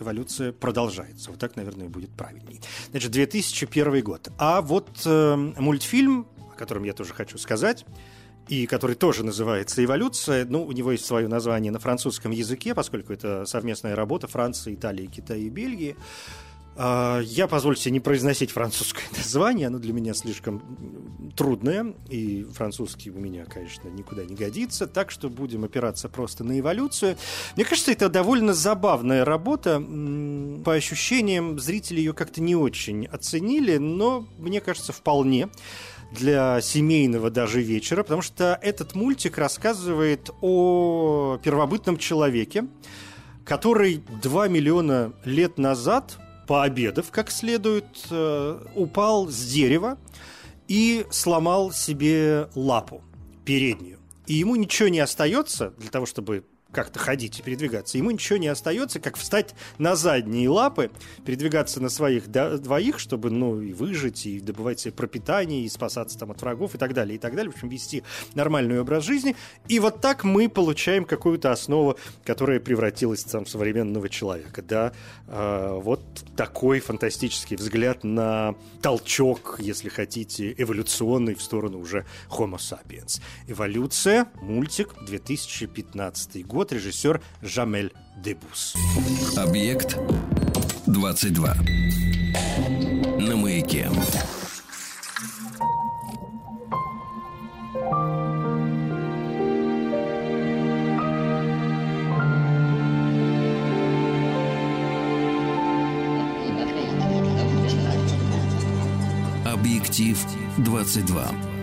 эволюция 0.00 0.52
продолжается. 0.52 1.30
Вот 1.30 1.38
так, 1.38 1.56
наверное, 1.56 1.88
будет 1.88 2.10
правильней. 2.10 2.60
Значит, 2.90 3.12
2001 3.12 4.02
год. 4.02 4.28
А 4.38 4.60
вот 4.60 4.88
э, 5.04 5.36
мультфильм, 5.36 6.26
о 6.52 6.56
котором 6.56 6.84
я 6.84 6.92
тоже 6.92 7.14
хочу 7.14 7.38
сказать, 7.38 7.86
и 8.48 8.66
который 8.66 8.94
тоже 8.94 9.24
называется 9.24 9.84
«Эволюция». 9.84 10.44
Ну, 10.44 10.64
у 10.64 10.72
него 10.72 10.92
есть 10.92 11.04
свое 11.04 11.28
название 11.28 11.72
на 11.72 11.78
французском 11.78 12.30
языке, 12.30 12.74
поскольку 12.74 13.12
это 13.12 13.44
совместная 13.44 13.96
работа 13.96 14.28
Франции, 14.28 14.74
Италии, 14.74 15.06
Китая 15.06 15.40
и 15.40 15.48
Бельгии. 15.48 15.96
А, 16.76 17.20
я 17.20 17.48
позволю 17.48 17.76
себе 17.76 17.92
не 17.92 18.00
произносить 18.00 18.52
французское 18.52 19.04
название, 19.16 19.66
оно 19.66 19.78
для 19.78 19.92
меня 19.92 20.14
слишком 20.14 21.25
трудное, 21.36 21.94
и 22.08 22.44
французский 22.44 23.10
у 23.10 23.18
меня, 23.18 23.44
конечно, 23.44 23.88
никуда 23.88 24.24
не 24.24 24.34
годится, 24.34 24.86
так 24.86 25.10
что 25.10 25.28
будем 25.28 25.64
опираться 25.64 26.08
просто 26.08 26.42
на 26.42 26.58
эволюцию. 26.58 27.16
Мне 27.54 27.64
кажется, 27.64 27.92
это 27.92 28.08
довольно 28.08 28.54
забавная 28.54 29.24
работа. 29.24 29.80
По 30.64 30.72
ощущениям, 30.72 31.60
зрители 31.60 32.00
ее 32.00 32.14
как-то 32.14 32.40
не 32.40 32.56
очень 32.56 33.06
оценили, 33.06 33.76
но, 33.76 34.26
мне 34.38 34.60
кажется, 34.60 34.92
вполне 34.92 35.48
для 36.10 36.60
семейного 36.60 37.30
даже 37.30 37.60
вечера, 37.60 38.02
потому 38.02 38.22
что 38.22 38.58
этот 38.62 38.94
мультик 38.94 39.38
рассказывает 39.38 40.30
о 40.40 41.38
первобытном 41.42 41.98
человеке, 41.98 42.66
который 43.44 44.02
2 44.22 44.48
миллиона 44.48 45.12
лет 45.24 45.58
назад 45.58 46.18
пообедав 46.46 47.10
как 47.10 47.30
следует, 47.30 47.86
э, 48.10 48.58
упал 48.74 49.28
с 49.28 49.46
дерева 49.46 49.98
и 50.68 51.06
сломал 51.10 51.72
себе 51.72 52.48
лапу 52.54 53.02
переднюю. 53.44 53.98
И 54.26 54.34
ему 54.34 54.56
ничего 54.56 54.88
не 54.88 55.00
остается 55.00 55.70
для 55.78 55.90
того, 55.90 56.06
чтобы 56.06 56.44
как-то 56.76 56.98
ходить 56.98 57.38
и 57.38 57.42
передвигаться, 57.42 57.96
ему 57.96 58.10
ничего 58.10 58.36
не 58.36 58.48
остается, 58.48 59.00
как 59.00 59.16
встать 59.16 59.54
на 59.78 59.96
задние 59.96 60.50
лапы, 60.50 60.90
передвигаться 61.24 61.80
на 61.80 61.88
своих 61.88 62.30
двоих, 62.30 62.98
чтобы, 62.98 63.30
ну, 63.30 63.62
и 63.62 63.72
выжить, 63.72 64.26
и 64.26 64.40
добывать 64.40 64.80
себе 64.80 64.92
пропитание, 64.92 65.64
и 65.64 65.70
спасаться 65.70 66.18
там 66.18 66.32
от 66.32 66.42
врагов, 66.42 66.74
и 66.74 66.78
так 66.78 66.92
далее, 66.92 67.16
и 67.16 67.18
так 67.18 67.34
далее. 67.34 67.50
В 67.50 67.54
общем, 67.54 67.70
вести 67.70 68.02
нормальный 68.34 68.78
образ 68.78 69.04
жизни. 69.04 69.36
И 69.68 69.78
вот 69.78 70.02
так 70.02 70.22
мы 70.22 70.50
получаем 70.50 71.06
какую-то 71.06 71.50
основу, 71.50 71.96
которая 72.26 72.60
превратилась 72.60 73.24
там, 73.24 73.46
в 73.46 73.48
современного 73.48 74.10
человека, 74.10 74.60
да. 74.60 74.92
А, 75.28 75.78
вот 75.80 76.02
такой 76.36 76.80
фантастический 76.80 77.56
взгляд 77.56 78.04
на 78.04 78.54
толчок, 78.82 79.56
если 79.60 79.88
хотите, 79.88 80.54
эволюционный 80.58 81.36
в 81.36 81.42
сторону 81.42 81.78
уже 81.78 82.04
Homo 82.28 82.58
sapiens. 82.58 83.22
Эволюция, 83.46 84.26
мультик, 84.42 84.94
2015 85.06 86.46
год 86.46 86.65
год 86.66 86.72
режиссер 86.72 87.20
Жамель 87.42 87.92
Дебус. 88.16 88.74
Объект 89.36 89.96
22. 90.86 91.54
На 93.20 93.36
маяке. 93.36 93.88
Объектив 109.44 110.18
22. 110.58 111.55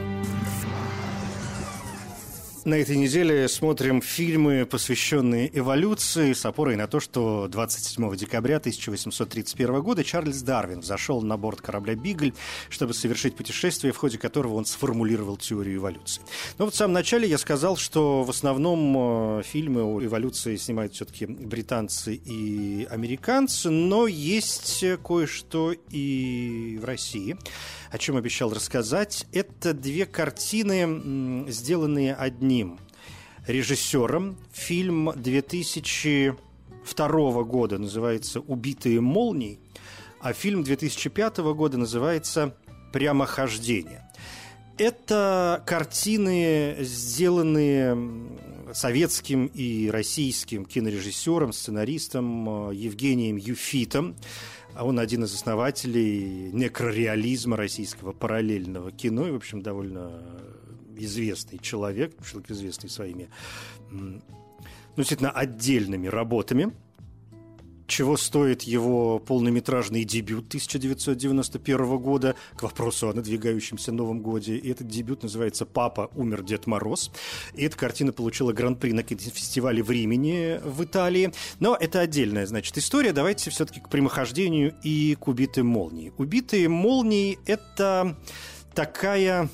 На 2.65 2.75
этой 2.75 2.95
неделе 2.95 3.49
смотрим 3.49 4.01
фильмы, 4.01 4.65
посвященные 4.65 5.49
эволюции, 5.53 6.31
с 6.31 6.45
опорой 6.45 6.77
на 6.77 6.87
то, 6.87 7.01
что 7.01 7.49
27 7.49 8.15
декабря 8.15 8.55
1831 8.55 9.81
года 9.81 10.01
Чарльз 10.01 10.41
Дарвин 10.43 10.81
зашел 10.81 11.21
на 11.21 11.35
борт 11.35 11.59
корабля 11.59 11.95
«Бигль», 11.95 12.31
чтобы 12.69 12.93
совершить 12.93 13.35
путешествие, 13.35 13.91
в 13.91 13.97
ходе 13.97 14.17
которого 14.17 14.53
он 14.53 14.63
сформулировал 14.63 15.35
теорию 15.35 15.75
эволюции. 15.75 16.21
Но 16.57 16.63
вот 16.63 16.73
в 16.73 16.77
самом 16.77 16.93
начале 16.93 17.27
я 17.27 17.37
сказал, 17.37 17.75
что 17.75 18.23
в 18.23 18.29
основном 18.29 19.39
э, 19.39 19.43
фильмы 19.43 19.83
о 19.83 20.01
эволюции 20.01 20.55
снимают 20.55 20.93
все-таки 20.93 21.25
британцы 21.25 22.15
и 22.15 22.87
американцы, 22.89 23.71
но 23.71 24.07
есть 24.07 24.85
кое-что 25.03 25.73
и 25.89 26.79
в 26.81 26.85
России 26.85 27.37
о 27.93 27.99
чем 27.99 28.17
обещал 28.17 28.51
рассказать. 28.51 29.27
Это 29.31 29.71
две 29.71 30.07
картины, 30.07 31.45
сделанные 31.51 32.15
одним 32.15 32.52
режиссером. 33.47 34.37
Фильм 34.51 35.11
2002 35.15 37.43
года 37.43 37.77
называется 37.77 38.39
«Убитые 38.39 39.01
молнией», 39.01 39.59
а 40.19 40.33
фильм 40.33 40.63
2005 40.63 41.37
года 41.53 41.77
называется 41.77 42.55
«Прямохождение». 42.91 44.09
Это 44.77 45.61
картины, 45.67 46.77
сделанные 46.79 47.95
советским 48.73 49.45
и 49.45 49.91
российским 49.91 50.65
кинорежиссером, 50.65 51.53
сценаристом 51.53 52.69
э, 52.69 52.75
Евгением 52.75 53.37
Юфитом. 53.37 54.15
Он 54.79 54.97
один 54.97 55.25
из 55.25 55.35
основателей 55.35 56.49
некрореализма 56.51 57.55
российского 57.55 58.13
параллельного 58.13 58.91
кино 58.91 59.27
и, 59.27 59.31
в 59.31 59.35
общем, 59.35 59.61
довольно 59.61 60.23
известный 60.97 61.59
человек, 61.59 62.15
человек 62.25 62.51
известный 62.51 62.89
своими, 62.89 63.29
ну, 63.89 64.21
действительно, 64.97 65.31
отдельными 65.31 66.07
работами 66.07 66.71
чего 67.87 68.17
стоит 68.17 68.63
его 68.63 69.19
полнометражный 69.19 70.03
дебют 70.03 70.47
1991 70.47 71.97
года 71.97 72.35
к 72.55 72.63
вопросу 72.63 73.09
о 73.09 73.13
надвигающемся 73.13 73.91
Новом 73.91 74.21
Годе. 74.21 74.55
И 74.55 74.71
этот 74.71 74.87
дебют 74.87 75.23
называется 75.23 75.65
«Папа, 75.65 76.09
умер 76.15 76.43
Дед 76.43 76.65
Мороз». 76.65 77.11
И 77.53 77.63
эта 77.63 77.77
картина 77.77 78.11
получила 78.11 78.51
гран-при 78.51 78.93
на 78.93 79.03
фестивале 79.03 79.83
в 79.83 79.91
Римени 79.91 80.59
в 80.63 80.83
Италии. 80.83 81.33
Но 81.59 81.75
это 81.79 81.99
отдельная, 81.99 82.45
значит, 82.45 82.77
история. 82.77 83.13
Давайте 83.13 83.49
все-таки 83.49 83.79
к 83.79 83.89
прямохождению 83.89 84.73
и 84.83 85.15
к 85.19 85.27
«Убитым 85.27 85.67
молнией». 85.67 86.13
«Убитые 86.17 86.69
молнией»— 86.69 87.37
это 87.45 88.17
такая 88.73 89.49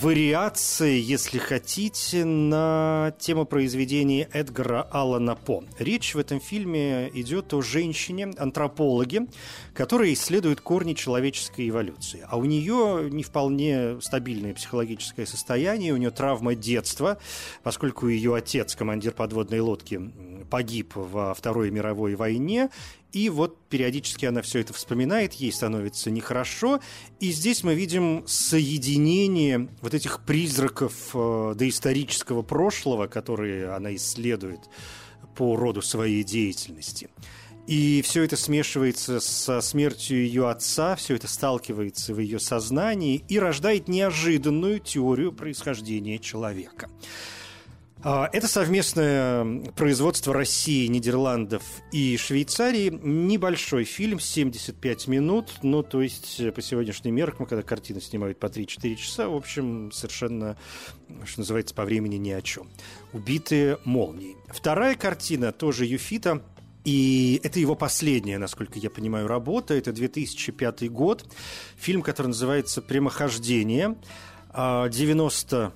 вариации, 0.00 1.00
если 1.00 1.38
хотите, 1.38 2.24
на 2.24 3.14
тему 3.18 3.46
произведения 3.46 4.28
Эдгара 4.32 4.82
Аллана 4.82 5.34
По. 5.34 5.64
Речь 5.78 6.14
в 6.14 6.18
этом 6.18 6.40
фильме 6.40 7.10
идет 7.14 7.54
о 7.54 7.62
женщине, 7.62 8.30
антропологе, 8.36 9.26
которая 9.74 10.12
исследует 10.12 10.60
корни 10.60 10.92
человеческой 10.92 11.70
эволюции. 11.70 12.24
А 12.28 12.36
у 12.36 12.44
нее 12.44 13.08
не 13.10 13.22
вполне 13.22 14.00
стабильное 14.00 14.54
психологическое 14.54 15.26
состояние, 15.26 15.94
у 15.94 15.96
нее 15.96 16.10
травма 16.10 16.54
детства, 16.54 17.18
поскольку 17.62 18.08
ее 18.08 18.34
отец, 18.34 18.74
командир 18.76 19.12
подводной 19.12 19.60
лодки, 19.60 20.12
погиб 20.50 20.92
во 20.96 21.34
Второй 21.34 21.70
мировой 21.70 22.14
войне, 22.14 22.70
и 23.18 23.30
вот 23.30 23.58
периодически 23.68 24.26
она 24.26 24.42
все 24.42 24.60
это 24.60 24.72
вспоминает, 24.72 25.32
ей 25.32 25.52
становится 25.52 26.08
нехорошо. 26.08 26.80
И 27.18 27.32
здесь 27.32 27.64
мы 27.64 27.74
видим 27.74 28.22
соединение 28.28 29.68
вот 29.80 29.92
этих 29.92 30.24
призраков 30.24 31.10
э, 31.14 31.54
доисторического 31.56 32.42
прошлого, 32.42 33.08
которые 33.08 33.72
она 33.72 33.92
исследует 33.96 34.60
по 35.34 35.56
роду 35.56 35.82
своей 35.82 36.22
деятельности. 36.22 37.10
И 37.66 38.02
все 38.02 38.22
это 38.22 38.36
смешивается 38.36 39.18
со 39.18 39.60
смертью 39.62 40.18
ее 40.18 40.48
отца, 40.48 40.94
все 40.94 41.16
это 41.16 41.26
сталкивается 41.26 42.14
в 42.14 42.20
ее 42.20 42.38
сознании 42.38 43.24
и 43.28 43.40
рождает 43.40 43.88
неожиданную 43.88 44.78
теорию 44.78 45.32
происхождения 45.32 46.20
человека. 46.20 46.88
А, 48.00 48.30
это 48.32 48.46
совместное 48.46 49.44
производство 49.74 50.32
России, 50.32 50.86
Нидерландов 50.86 51.62
и 51.90 52.16
Швейцарии. 52.16 52.90
Небольшой 53.02 53.84
фильм, 53.84 54.20
75 54.20 55.08
минут, 55.08 55.54
ну, 55.62 55.82
то 55.82 56.00
есть 56.00 56.40
по 56.54 56.62
сегодняшним 56.62 57.16
меркам, 57.16 57.46
когда 57.46 57.62
картины 57.62 58.00
снимают 58.00 58.38
по 58.38 58.46
3-4 58.46 58.94
часа, 58.94 59.28
в 59.28 59.34
общем, 59.34 59.90
совершенно, 59.90 60.56
что 61.24 61.40
называется, 61.40 61.74
по 61.74 61.84
времени 61.84 62.16
ни 62.16 62.30
о 62.30 62.40
чем. 62.40 62.68
«Убитые 63.12 63.78
молнией». 63.84 64.36
Вторая 64.46 64.94
картина, 64.94 65.50
тоже 65.50 65.84
Юфита, 65.84 66.42
и 66.84 67.40
это 67.42 67.58
его 67.58 67.74
последняя, 67.74 68.38
насколько 68.38 68.78
я 68.78 68.90
понимаю, 68.90 69.26
работа. 69.26 69.74
Это 69.74 69.92
2005 69.92 70.90
год. 70.90 71.26
Фильм, 71.76 72.02
который 72.02 72.28
называется 72.28 72.80
«Прямохождение». 72.80 73.96
90 74.54 75.56
а, 75.56 75.72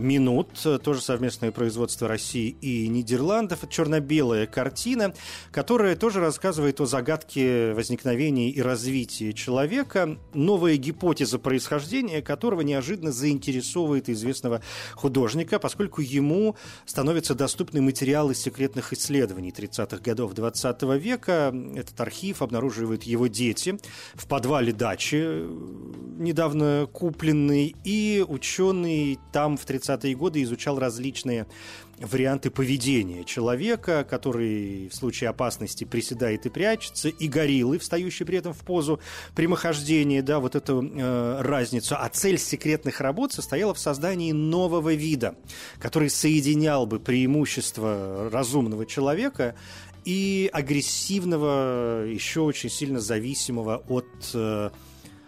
минут, 0.00 0.48
тоже 0.82 1.00
совместное 1.02 1.52
производство 1.52 2.08
России 2.08 2.56
и 2.60 2.88
Нидерландов. 2.88 3.60
Черно-белая 3.68 4.46
картина, 4.46 5.12
которая 5.52 5.94
тоже 5.94 6.20
рассказывает 6.20 6.80
о 6.80 6.86
загадке 6.86 7.74
возникновения 7.74 8.50
и 8.50 8.62
развития 8.62 9.32
человека, 9.32 10.18
новая 10.32 10.76
гипотеза 10.76 11.38
происхождения 11.38 12.22
которого 12.22 12.60
неожиданно 12.62 13.12
заинтересовывает 13.12 14.08
известного 14.08 14.62
художника, 14.94 15.58
поскольку 15.58 16.00
ему 16.00 16.56
становятся 16.86 17.34
доступны 17.34 17.80
материалы 17.80 18.34
секретных 18.34 18.92
исследований 18.92 19.50
30-х 19.50 19.98
годов 19.98 20.34
20 20.34 20.82
века. 21.00 21.52
Этот 21.74 22.00
архив 22.00 22.42
обнаруживают 22.42 23.02
его 23.02 23.26
дети 23.26 23.78
в 24.14 24.28
подвале 24.28 24.72
дачи, 24.72 25.44
недавно 26.18 26.88
купленный, 26.92 27.74
и 27.84 28.24
ученый 28.26 29.18
там 29.32 29.56
в 29.56 29.64
30 29.64 29.89
30-е 29.90 30.14
годы 30.14 30.42
изучал 30.42 30.78
различные 30.78 31.46
варианты 31.98 32.50
поведения 32.50 33.24
человека, 33.24 34.06
который 34.08 34.88
в 34.88 34.94
случае 34.94 35.30
опасности 35.30 35.84
приседает 35.84 36.46
и 36.46 36.48
прячется, 36.48 37.08
и 37.08 37.28
гориллы, 37.28 37.78
встающие 37.78 38.26
при 38.26 38.38
этом 38.38 38.54
в 38.54 38.60
позу 38.60 39.00
прямохождения, 39.34 40.22
да, 40.22 40.40
вот 40.40 40.54
эту 40.54 40.82
э, 40.82 41.42
разницу. 41.42 41.96
А 41.98 42.08
цель 42.08 42.38
секретных 42.38 43.00
работ 43.00 43.32
состояла 43.32 43.74
в 43.74 43.78
создании 43.78 44.32
нового 44.32 44.94
вида, 44.94 45.34
который 45.78 46.10
соединял 46.10 46.86
бы 46.86 47.00
преимущество 47.00 48.30
разумного 48.32 48.86
человека 48.86 49.54
и 50.04 50.48
агрессивного, 50.52 52.06
еще 52.06 52.40
очень 52.40 52.70
сильно 52.70 53.00
зависимого 53.00 53.82
от 53.88 54.06
э, 54.32 54.70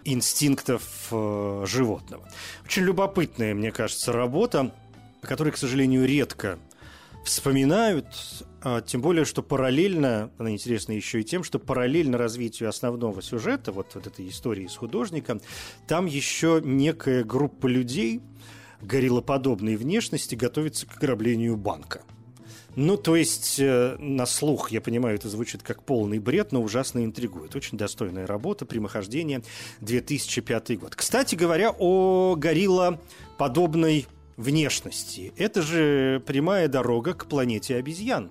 инстинктов 0.05 1.09
э, 1.11 1.65
животного. 1.67 2.29
Очень 2.65 2.83
любопытная, 2.85 3.55
мне 3.55 3.73
кажется, 3.73 4.13
работа, 4.13 4.73
о 5.23 5.27
которой, 5.27 5.51
к 5.51 5.57
сожалению, 5.57 6.07
редко 6.07 6.59
вспоминают, 7.25 8.07
а, 8.63 8.81
тем 8.81 9.01
более, 9.01 9.25
что 9.25 9.43
параллельно, 9.43 10.31
она 10.39 10.51
интересна 10.51 10.93
еще 10.93 11.21
и 11.21 11.25
тем, 11.25 11.45
что 11.45 11.59
параллельно 11.59 12.19
развитию 12.19 12.69
основного 12.69 13.23
сюжета, 13.23 13.73
вот, 13.73 13.95
вот 13.95 14.07
этой 14.07 14.29
истории 14.29 14.67
с 14.67 14.77
художником, 14.77 15.41
там 15.87 16.07
еще 16.07 16.61
некая 16.65 17.25
группа 17.25 17.67
людей 17.67 18.21
гориллоподобной 18.81 19.77
внешности 19.77 20.35
готовится 20.35 20.87
к 20.87 20.97
ограблению 20.97 21.57
банка. 21.57 22.03
Ну, 22.75 22.97
то 22.97 23.17
есть, 23.17 23.57
э, 23.59 23.97
на 23.99 24.25
слух, 24.25 24.71
я 24.71 24.81
понимаю, 24.81 25.17
это 25.17 25.29
звучит 25.29 25.63
как 25.63 25.83
полный 25.83 26.19
бред, 26.19 26.53
но 26.53 26.63
ужасно 26.63 27.05
интригует. 27.05 27.55
Очень 27.55 27.77
достойная 27.77 28.27
работа, 28.27 28.65
прямохождение, 28.65 29.43
2005 29.81 30.79
год. 30.79 30.97
Кстати 30.97 31.35
говоря, 31.35 31.75
о 31.79 32.35
горилла 32.37 33.01
подобной 33.37 34.07
внешности. 34.37 35.33
Это 35.37 35.63
же 35.63 36.23
прямая 36.27 36.69
дорога 36.69 37.15
к 37.15 37.27
планете 37.27 37.77
обезьян 37.77 38.31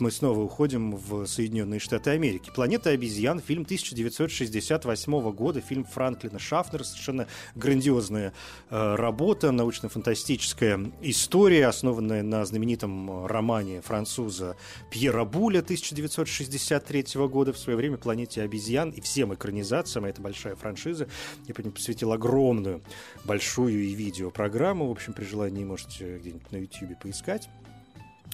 мы 0.00 0.10
снова 0.10 0.40
уходим 0.40 0.96
в 0.96 1.26
Соединенные 1.26 1.80
Штаты 1.80 2.10
Америки. 2.10 2.50
«Планета 2.54 2.90
обезьян», 2.90 3.40
фильм 3.40 3.62
1968 3.62 5.30
года, 5.32 5.60
фильм 5.60 5.84
Франклина 5.84 6.38
Шафнера, 6.38 6.84
совершенно 6.84 7.26
грандиозная 7.54 8.32
э, 8.70 8.94
работа, 8.94 9.50
научно-фантастическая 9.50 10.92
история, 11.02 11.66
основанная 11.66 12.22
на 12.22 12.44
знаменитом 12.44 13.26
романе 13.26 13.80
француза 13.80 14.56
Пьера 14.90 15.24
Буля 15.24 15.60
1963 15.60 17.04
года, 17.28 17.52
в 17.52 17.58
свое 17.58 17.76
время 17.76 17.96
«Планете 17.96 18.42
обезьян» 18.42 18.90
и 18.90 19.00
всем 19.00 19.34
экранизациям, 19.34 20.04
а 20.04 20.08
это 20.08 20.22
большая 20.22 20.54
франшиза, 20.54 21.08
я 21.46 21.54
по 21.54 21.62
посвятил 21.62 22.12
огромную, 22.12 22.82
большую 23.24 23.84
и 23.84 23.94
видеопрограмму, 23.94 24.88
в 24.88 24.90
общем, 24.90 25.12
при 25.12 25.24
желании 25.24 25.64
можете 25.64 26.18
где-нибудь 26.18 26.52
на 26.52 26.56
YouTube 26.56 26.98
поискать, 27.00 27.48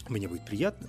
мне 0.08 0.28
будет 0.28 0.44
приятно. 0.44 0.88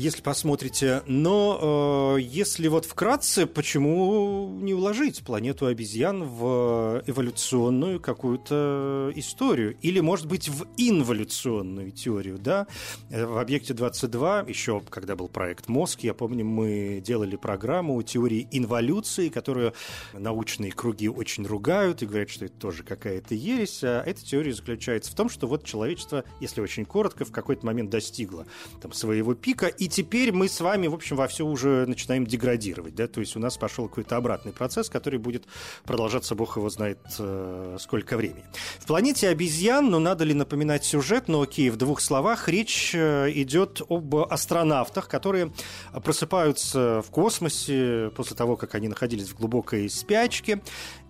Если 0.00 0.22
посмотрите. 0.22 1.02
Но 1.06 2.16
э, 2.16 2.22
если 2.22 2.68
вот 2.68 2.86
вкратце, 2.86 3.46
почему 3.46 4.58
не 4.60 4.72
уложить 4.72 5.22
планету 5.22 5.66
обезьян 5.66 6.24
в 6.24 7.02
эволюционную 7.06 8.00
какую-то 8.00 9.12
историю? 9.14 9.76
Или, 9.82 10.00
может 10.00 10.26
быть, 10.26 10.48
в 10.48 10.66
инволюционную 10.78 11.90
теорию, 11.90 12.38
да? 12.38 12.66
В 13.10 13.38
«Объекте 13.38 13.74
22», 13.74 14.48
еще 14.48 14.80
когда 14.88 15.16
был 15.16 15.28
проект 15.28 15.68
«Мозг», 15.68 16.00
я 16.00 16.14
помню, 16.14 16.44
мы 16.44 17.02
делали 17.04 17.36
программу 17.36 18.02
теории 18.02 18.48
инволюции, 18.50 19.28
которую 19.28 19.74
научные 20.14 20.72
круги 20.72 21.08
очень 21.08 21.46
ругают 21.46 22.02
и 22.02 22.06
говорят, 22.06 22.30
что 22.30 22.46
это 22.46 22.54
тоже 22.54 22.82
какая-то 22.84 23.34
ересь. 23.34 23.84
А 23.84 24.02
эта 24.02 24.24
теория 24.24 24.54
заключается 24.54 25.12
в 25.12 25.14
том, 25.14 25.28
что 25.28 25.46
вот 25.46 25.64
человечество, 25.64 26.24
если 26.40 26.62
очень 26.62 26.86
коротко, 26.86 27.26
в 27.26 27.32
какой-то 27.32 27.66
момент 27.66 27.90
достигло 27.90 28.46
там, 28.80 28.92
своего 28.92 29.34
пика, 29.34 29.66
и 29.66 29.89
теперь 29.90 30.32
мы 30.32 30.48
с 30.48 30.60
вами, 30.60 30.86
в 30.86 30.94
общем, 30.94 31.16
во 31.16 31.28
все 31.28 31.44
уже 31.44 31.84
начинаем 31.86 32.26
деградировать, 32.26 32.94
да, 32.94 33.06
то 33.06 33.20
есть 33.20 33.36
у 33.36 33.40
нас 33.40 33.58
пошел 33.58 33.88
какой-то 33.88 34.16
обратный 34.16 34.52
процесс, 34.52 34.88
который 34.88 35.18
будет 35.18 35.44
продолжаться, 35.84 36.34
бог 36.34 36.56
его 36.56 36.70
знает, 36.70 36.98
э, 37.18 37.76
сколько 37.80 38.16
времени. 38.16 38.44
В 38.78 38.86
«Планете 38.86 39.28
обезьян», 39.28 39.90
ну, 39.90 39.98
надо 39.98 40.24
ли 40.24 40.34
напоминать 40.34 40.84
сюжет, 40.84 41.28
но 41.28 41.42
окей, 41.42 41.70
в 41.70 41.76
двух 41.76 42.00
словах, 42.00 42.48
речь 42.48 42.92
э, 42.94 43.30
идет 43.34 43.82
об 43.88 44.14
астронавтах, 44.14 45.08
которые 45.08 45.52
просыпаются 46.04 47.02
в 47.06 47.10
космосе 47.10 48.10
после 48.16 48.36
того, 48.36 48.56
как 48.56 48.74
они 48.74 48.88
находились 48.88 49.28
в 49.28 49.36
глубокой 49.36 49.90
спячке, 49.90 50.62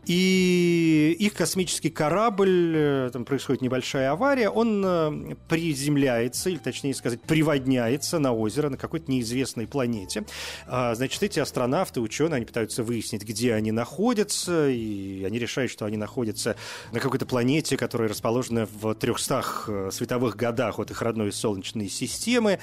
и 0.06 1.16
их 1.18 1.34
космический 1.34 1.90
корабль, 1.90 2.72
э, 2.74 3.10
там 3.12 3.24
происходит 3.24 3.62
небольшая 3.62 4.10
авария, 4.12 4.48
он 4.48 4.82
э, 4.84 5.36
приземляется, 5.48 6.50
или 6.50 6.58
точнее 6.58 6.94
сказать, 6.94 7.20
приводняется 7.20 8.18
на 8.18 8.32
озеро 8.32 8.70
на 8.70 8.76
какой-то 8.76 9.10
неизвестной 9.10 9.66
планете. 9.66 10.24
А, 10.66 10.94
значит, 10.94 11.22
эти 11.22 11.38
астронавты, 11.38 12.00
ученые, 12.00 12.36
они 12.36 12.46
пытаются 12.46 12.82
выяснить, 12.82 13.24
где 13.24 13.54
они 13.54 13.72
находятся, 13.72 14.68
и 14.68 15.22
они 15.24 15.38
решают, 15.38 15.70
что 15.70 15.84
они 15.84 15.96
находятся 15.96 16.56
на 16.92 17.00
какой-то 17.00 17.26
планете, 17.26 17.76
которая 17.76 18.08
расположена 18.08 18.66
в 18.66 18.94
300 18.94 19.44
э, 19.66 19.90
световых 19.92 20.36
годах 20.36 20.78
от 20.78 20.90
их 20.90 21.02
родной 21.02 21.30
Солнечной 21.30 21.88
системы, 21.88 22.58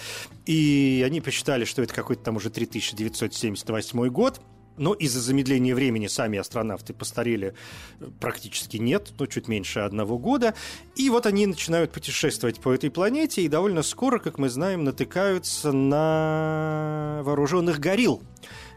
и 0.45 1.04
они 1.06 1.21
посчитали, 1.21 1.65
что 1.65 1.82
это 1.84 1.93
какой-то 1.93 2.23
там 2.23 2.38
уже 2.38 2.50
3978 2.50 4.08
год, 4.08 4.41
но 4.78 4.94
из-за 4.94 5.20
замедления 5.20 5.76
времени 5.76 6.08
сами 6.08 6.40
астронавты 6.40 6.94
постарели 6.94 7.54
э, 8.00 8.06
практически 8.20 8.78
нет, 8.78 9.13
но 9.20 9.26
чуть 9.26 9.48
меньше 9.48 9.80
одного 9.80 10.18
года. 10.18 10.54
И 10.96 11.10
вот 11.10 11.26
они 11.26 11.46
начинают 11.48 11.92
путешествовать 11.92 12.60
по 12.60 12.72
этой 12.72 12.90
планете 12.90 13.42
и 13.42 13.48
довольно 13.48 13.84
скоро, 13.84 14.20
как 14.20 14.38
мы 14.38 14.50
знаем, 14.50 14.84
натыкаются 14.84 15.72
на 15.72 17.22
вооруженных 17.24 17.80
горилл 17.80 18.22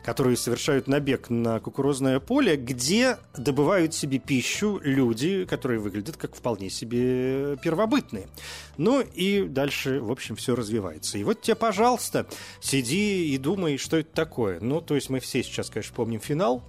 которые 0.05 0.37
совершают 0.37 0.89
набег 0.89 1.31
на 1.31 1.61
кукурузное 1.61 2.21
поле, 2.21 2.57
где 2.57 3.19
добывают 3.37 3.95
себе 3.95 4.19
пищу 4.19 4.81
люди, 4.83 5.45
которые 5.45 5.79
выглядят 5.79 6.17
как 6.17 6.35
вполне 6.35 6.71
себе 6.71 7.57
первобытные. 7.63 8.29
Ну 8.77 9.01
и 9.01 9.43
дальше, 9.43 10.01
в 10.01 10.11
общем, 10.11 10.37
все 10.37 10.55
развивается. 10.55 11.19
И 11.19 11.25
вот 11.25 11.43
тебе, 11.43 11.55
пожалуйста, 11.55 12.27
сиди 12.61 13.35
и 13.35 13.39
думай, 13.39 13.77
что 13.77 13.99
это 13.99 14.11
такое. 14.15 14.59
Ну, 14.61 14.81
то 14.81 14.95
есть 14.95 15.11
мы 15.11 15.21
все 15.21 15.43
сейчас, 15.43 15.71
конечно, 15.71 15.95
помним 15.95 16.21
финал 16.21 16.63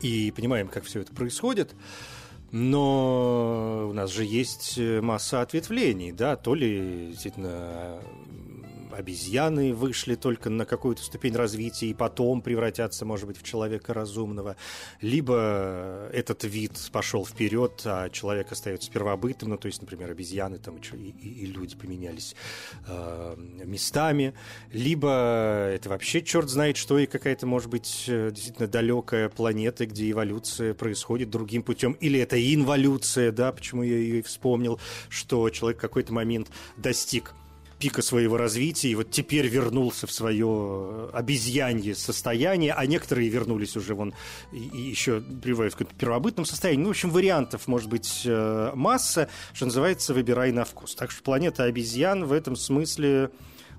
и 0.00 0.32
понимаем, 0.34 0.68
как 0.68 0.84
все 0.84 1.00
это 1.00 1.12
происходит. 1.12 1.74
Но 2.52 3.88
у 3.90 3.92
нас 3.92 4.12
же 4.12 4.24
есть 4.24 4.78
масса 4.78 5.42
ответвлений, 5.42 6.12
да, 6.12 6.36
то 6.36 6.54
ли 6.54 7.08
действительно 7.10 7.98
обезьяны 8.96 9.74
вышли 9.74 10.14
только 10.14 10.50
на 10.50 10.64
какую-то 10.64 11.02
ступень 11.02 11.34
развития 11.34 11.86
и 11.86 11.94
потом 11.94 12.42
превратятся, 12.42 13.04
может 13.04 13.26
быть, 13.26 13.38
в 13.38 13.42
человека 13.42 13.94
разумного, 13.94 14.56
либо 15.00 16.08
этот 16.12 16.44
вид 16.44 16.72
пошел 16.92 17.24
вперед, 17.26 17.82
а 17.84 18.08
человек 18.10 18.52
остается 18.52 18.90
первобытным, 18.90 19.50
ну, 19.50 19.58
то 19.58 19.66
есть, 19.66 19.80
например, 19.80 20.10
обезьяны 20.10 20.58
там 20.58 20.76
и, 20.76 20.96
и, 20.96 21.28
и 21.44 21.46
люди 21.46 21.76
поменялись 21.76 22.34
э, 22.86 23.36
местами, 23.64 24.34
либо 24.72 25.68
это 25.72 25.88
вообще 25.88 26.22
черт 26.22 26.48
знает 26.48 26.76
что, 26.76 26.98
и 26.98 27.06
какая-то, 27.06 27.46
может 27.46 27.70
быть, 27.70 28.04
э, 28.08 28.30
действительно 28.32 28.68
далекая 28.68 29.28
планета, 29.28 29.86
где 29.86 30.10
эволюция 30.10 30.74
происходит 30.74 31.30
другим 31.30 31.62
путем, 31.62 31.92
или 31.92 32.18
это 32.18 32.36
инволюция, 32.54 33.32
да, 33.32 33.52
почему 33.52 33.82
я 33.82 33.96
ее 33.96 34.18
и 34.20 34.22
вспомнил, 34.22 34.80
что 35.08 35.48
человек 35.50 35.78
в 35.78 35.80
какой-то 35.80 36.12
момент 36.12 36.48
достиг 36.76 37.34
пика 37.78 38.02
своего 38.02 38.36
развития, 38.36 38.88
и 38.88 38.94
вот 38.94 39.10
теперь 39.10 39.46
вернулся 39.48 40.06
в 40.06 40.12
свое 40.12 41.10
обезьянье 41.12 41.94
состояние, 41.94 42.72
а 42.72 42.86
некоторые 42.86 43.28
вернулись 43.28 43.76
уже 43.76 43.94
вон 43.94 44.14
и, 44.52 44.58
еще 44.58 45.20
пребывают 45.20 45.74
в 45.74 45.76
каком-то 45.76 45.98
первобытном 45.98 46.46
состоянии. 46.46 46.82
Ну, 46.82 46.88
в 46.88 46.90
общем, 46.90 47.10
вариантов 47.10 47.66
может 47.66 47.90
быть 47.90 48.22
э, 48.24 48.72
масса, 48.74 49.28
что 49.52 49.66
называется, 49.66 50.14
выбирай 50.14 50.52
на 50.52 50.64
вкус. 50.64 50.94
Так 50.94 51.10
что 51.10 51.22
планета 51.22 51.64
обезьян 51.64 52.24
в 52.24 52.32
этом 52.32 52.56
смысле 52.56 53.30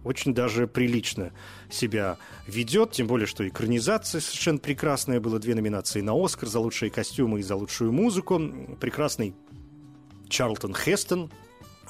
очень 0.03 0.33
даже 0.33 0.67
прилично 0.67 1.33
себя 1.69 2.17
ведет, 2.45 2.91
тем 2.91 3.07
более, 3.07 3.27
что 3.27 3.47
экранизация 3.47 4.21
совершенно 4.21 4.59
прекрасная, 4.59 5.19
было 5.19 5.39
две 5.39 5.55
номинации 5.55 6.01
на 6.01 6.13
Оскар 6.13 6.47
за 6.47 6.59
лучшие 6.59 6.91
костюмы 6.91 7.39
и 7.39 7.43
за 7.43 7.55
лучшую 7.55 7.91
музыку. 7.91 8.39
Прекрасный 8.79 9.35
Чарлтон 10.29 10.75
Хестон, 10.75 11.31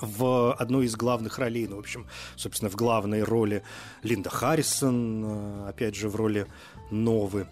в 0.02 0.54
одной 0.54 0.86
из 0.86 0.96
главных 0.96 1.40
ролей, 1.40 1.68
ну, 1.68 1.78
в 1.78 1.80
общем, 1.80 2.08
собственно, 2.36 2.70
в 2.70 2.76
главной 2.76 3.24
роли 3.24 3.64
Линда 4.04 4.30
Харрисон, 4.30 5.26
э, 5.26 5.70
опять 5.70 5.96
же, 5.96 6.10
в 6.10 6.16
роли 6.16 6.48
Новы. 6.92 7.48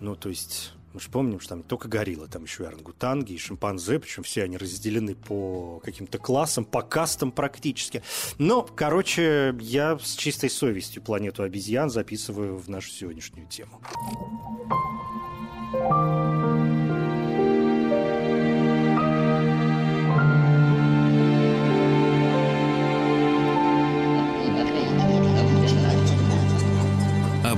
Ну, 0.00 0.14
то 0.14 0.28
есть, 0.28 0.72
мы 0.92 1.00
же 1.00 1.10
помним, 1.10 1.40
что 1.40 1.50
там 1.50 1.62
только 1.62 1.88
горилла, 1.88 2.28
там 2.28 2.44
еще 2.44 2.64
и 2.64 2.66
орангутанги, 2.66 3.32
и 3.32 3.38
шимпанзе, 3.38 3.98
причем 3.98 4.22
все 4.22 4.44
они 4.44 4.56
разделены 4.56 5.14
по 5.14 5.80
каким-то 5.84 6.18
классам, 6.18 6.64
по 6.64 6.82
кастам 6.82 7.30
практически. 7.30 8.02
Но, 8.38 8.62
короче, 8.62 9.54
я 9.60 9.98
с 9.98 10.14
чистой 10.14 10.50
совестью 10.50 11.02
планету 11.02 11.42
обезьян 11.42 11.90
записываю 11.90 12.56
в 12.56 12.68
нашу 12.68 12.90
сегодняшнюю 12.90 13.48
тему. 13.48 13.80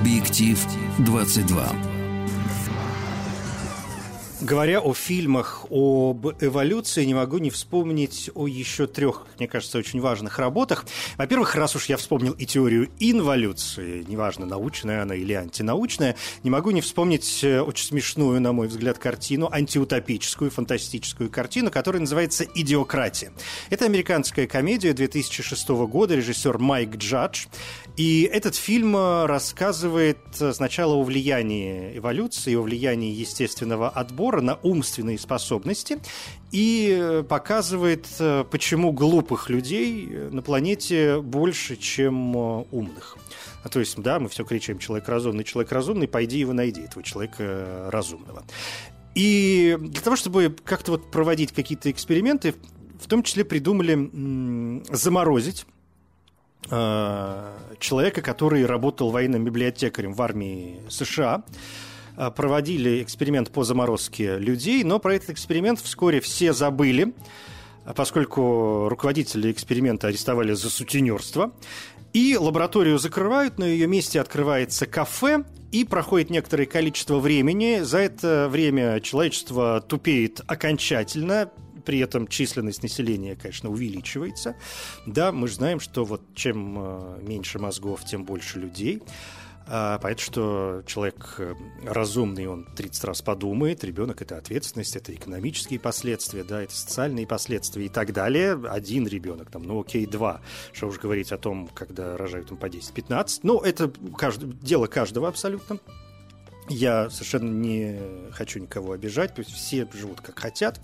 Объектив 0.00 0.66
22. 1.04 1.99
Говоря 4.50 4.80
о 4.80 4.94
фильмах 4.94 5.64
об 5.70 6.26
эволюции, 6.40 7.04
не 7.04 7.14
могу 7.14 7.38
не 7.38 7.50
вспомнить 7.50 8.32
о 8.34 8.48
еще 8.48 8.88
трех, 8.88 9.24
мне 9.38 9.46
кажется, 9.46 9.78
очень 9.78 10.00
важных 10.00 10.40
работах. 10.40 10.86
Во-первых, 11.16 11.54
раз 11.54 11.76
уж 11.76 11.86
я 11.86 11.96
вспомнил 11.96 12.32
и 12.32 12.46
теорию 12.46 12.88
инволюции, 12.98 14.04
неважно, 14.08 14.46
научная 14.46 15.02
она 15.02 15.14
или 15.14 15.34
антинаучная, 15.34 16.16
не 16.42 16.50
могу 16.50 16.72
не 16.72 16.80
вспомнить 16.80 17.44
э, 17.44 17.60
очень 17.60 17.86
смешную, 17.86 18.40
на 18.40 18.52
мой 18.52 18.66
взгляд, 18.66 18.98
картину, 18.98 19.48
антиутопическую, 19.52 20.50
фантастическую 20.50 21.30
картину, 21.30 21.70
которая 21.70 22.00
называется 22.00 22.44
«Идиократия». 22.52 23.32
Это 23.70 23.84
американская 23.84 24.48
комедия 24.48 24.92
2006 24.94 25.68
года, 25.68 26.16
режиссер 26.16 26.58
Майк 26.58 26.96
Джадж. 26.96 27.46
И 27.96 28.22
этот 28.22 28.56
фильм 28.56 28.96
э, 28.96 29.26
рассказывает 29.26 30.18
э, 30.40 30.52
сначала 30.52 30.94
о 30.94 31.04
влиянии 31.04 31.96
эволюции, 31.96 32.56
о 32.56 32.62
влиянии 32.62 33.14
естественного 33.14 33.88
отбора 33.88 34.39
на 34.40 34.56
умственные 34.62 35.18
способности 35.18 35.98
и 36.50 36.96
э, 36.98 37.22
показывает, 37.22 38.06
почему 38.50 38.92
глупых 38.92 39.50
людей 39.50 40.06
на 40.30 40.42
планете 40.42 41.20
больше, 41.20 41.76
чем 41.76 42.36
умных. 42.36 43.16
А 43.62 43.68
то 43.68 43.80
есть, 43.80 44.00
да, 44.00 44.18
мы 44.18 44.28
все 44.28 44.44
кричим 44.44 44.78
«человек 44.78 45.08
разумный, 45.08 45.44
человек 45.44 45.70
разумный», 45.72 46.08
пойди 46.08 46.38
его 46.38 46.52
найди, 46.52 46.82
этого 46.82 47.02
человека 47.02 47.88
разумного. 47.90 48.44
И 49.14 49.76
для 49.78 50.00
того, 50.00 50.16
чтобы 50.16 50.56
как-то 50.64 50.92
вот 50.92 51.10
проводить 51.10 51.52
какие-то 51.52 51.90
эксперименты, 51.90 52.54
в 52.98 53.06
том 53.06 53.22
числе 53.22 53.44
придумали 53.44 54.82
заморозить 54.94 55.66
Э, 56.68 57.56
человека, 57.78 58.20
который 58.20 58.66
работал 58.66 59.10
военным 59.10 59.44
библиотекарем 59.44 60.12
в 60.12 60.20
армии 60.20 60.80
США. 60.88 61.42
Э, 62.16 62.30
проводили 62.30 63.02
эксперимент 63.02 63.50
по 63.50 63.64
заморозке 63.64 64.38
людей, 64.38 64.84
но 64.84 64.98
про 64.98 65.14
этот 65.14 65.30
эксперимент 65.30 65.80
вскоре 65.80 66.20
все 66.20 66.52
забыли, 66.52 67.14
поскольку 67.96 68.88
руководители 68.88 69.50
эксперимента 69.50 70.08
арестовали 70.08 70.52
за 70.52 70.70
сутенерство. 70.70 71.52
И 72.12 72.36
лабораторию 72.36 72.98
закрывают, 72.98 73.58
на 73.58 73.64
ее 73.64 73.86
месте 73.86 74.20
открывается 74.20 74.86
кафе, 74.86 75.44
и 75.70 75.84
проходит 75.84 76.30
некоторое 76.30 76.66
количество 76.66 77.20
времени. 77.20 77.80
За 77.82 77.98
это 77.98 78.48
время 78.50 79.00
человечество 79.00 79.80
тупеет 79.80 80.40
окончательно, 80.48 81.50
при 81.84 82.00
этом 82.00 82.26
численность 82.26 82.82
населения, 82.82 83.36
конечно, 83.36 83.70
увеличивается. 83.70 84.56
Да, 85.06 85.32
мы 85.32 85.48
же 85.48 85.54
знаем, 85.54 85.80
что 85.80 86.04
вот 86.04 86.22
чем 86.34 86.76
э, 86.78 87.18
меньше 87.22 87.58
мозгов, 87.58 88.04
тем 88.04 88.24
больше 88.24 88.58
людей. 88.58 89.02
А, 89.72 90.00
понятно, 90.00 90.24
что 90.24 90.82
человек 90.84 91.36
э, 91.38 91.54
разумный, 91.84 92.48
он 92.48 92.66
30 92.74 93.04
раз 93.04 93.22
подумает, 93.22 93.84
ребенок 93.84 94.20
это 94.20 94.36
ответственность, 94.36 94.96
это 94.96 95.14
экономические 95.14 95.78
последствия, 95.78 96.42
да, 96.42 96.60
это 96.60 96.74
социальные 96.74 97.24
последствия 97.28 97.86
и 97.86 97.88
так 97.88 98.12
далее. 98.12 98.60
Один 98.68 99.06
ребенок, 99.06 99.48
там, 99.48 99.62
ну 99.62 99.80
окей, 99.80 100.06
два. 100.06 100.40
Что 100.72 100.88
уж 100.88 100.98
говорить 100.98 101.30
о 101.30 101.38
том, 101.38 101.68
когда 101.68 102.16
рожают 102.16 102.48
там 102.48 102.58
по 102.58 102.66
10-15. 102.66 103.40
Ну, 103.44 103.60
это 103.60 103.92
кажд... 104.18 104.42
дело 104.60 104.88
каждого 104.88 105.28
абсолютно. 105.28 105.78
Я 106.68 107.08
совершенно 107.08 107.50
не 107.50 108.00
хочу 108.32 108.58
никого 108.58 108.90
обижать, 108.90 109.36
пусть 109.36 109.52
все 109.52 109.88
живут 109.94 110.20
как 110.20 110.36
хотят. 110.36 110.80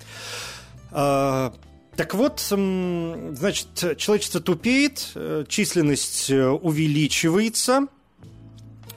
А, 0.93 1.53
так 1.97 2.15
вот, 2.15 2.39
значит, 2.41 3.99
человечество 3.99 4.41
тупеет, 4.41 5.11
э, 5.17 5.45
численность 5.49 6.31
э, 6.31 6.47
увеличивается, 6.47 7.89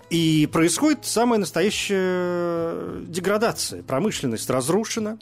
и 0.09 0.47
происходит 0.51 1.05
самая 1.05 1.39
настоящая 1.39 3.01
деградация. 3.03 3.83
Промышленность 3.83 4.49
разрушена, 4.49 5.19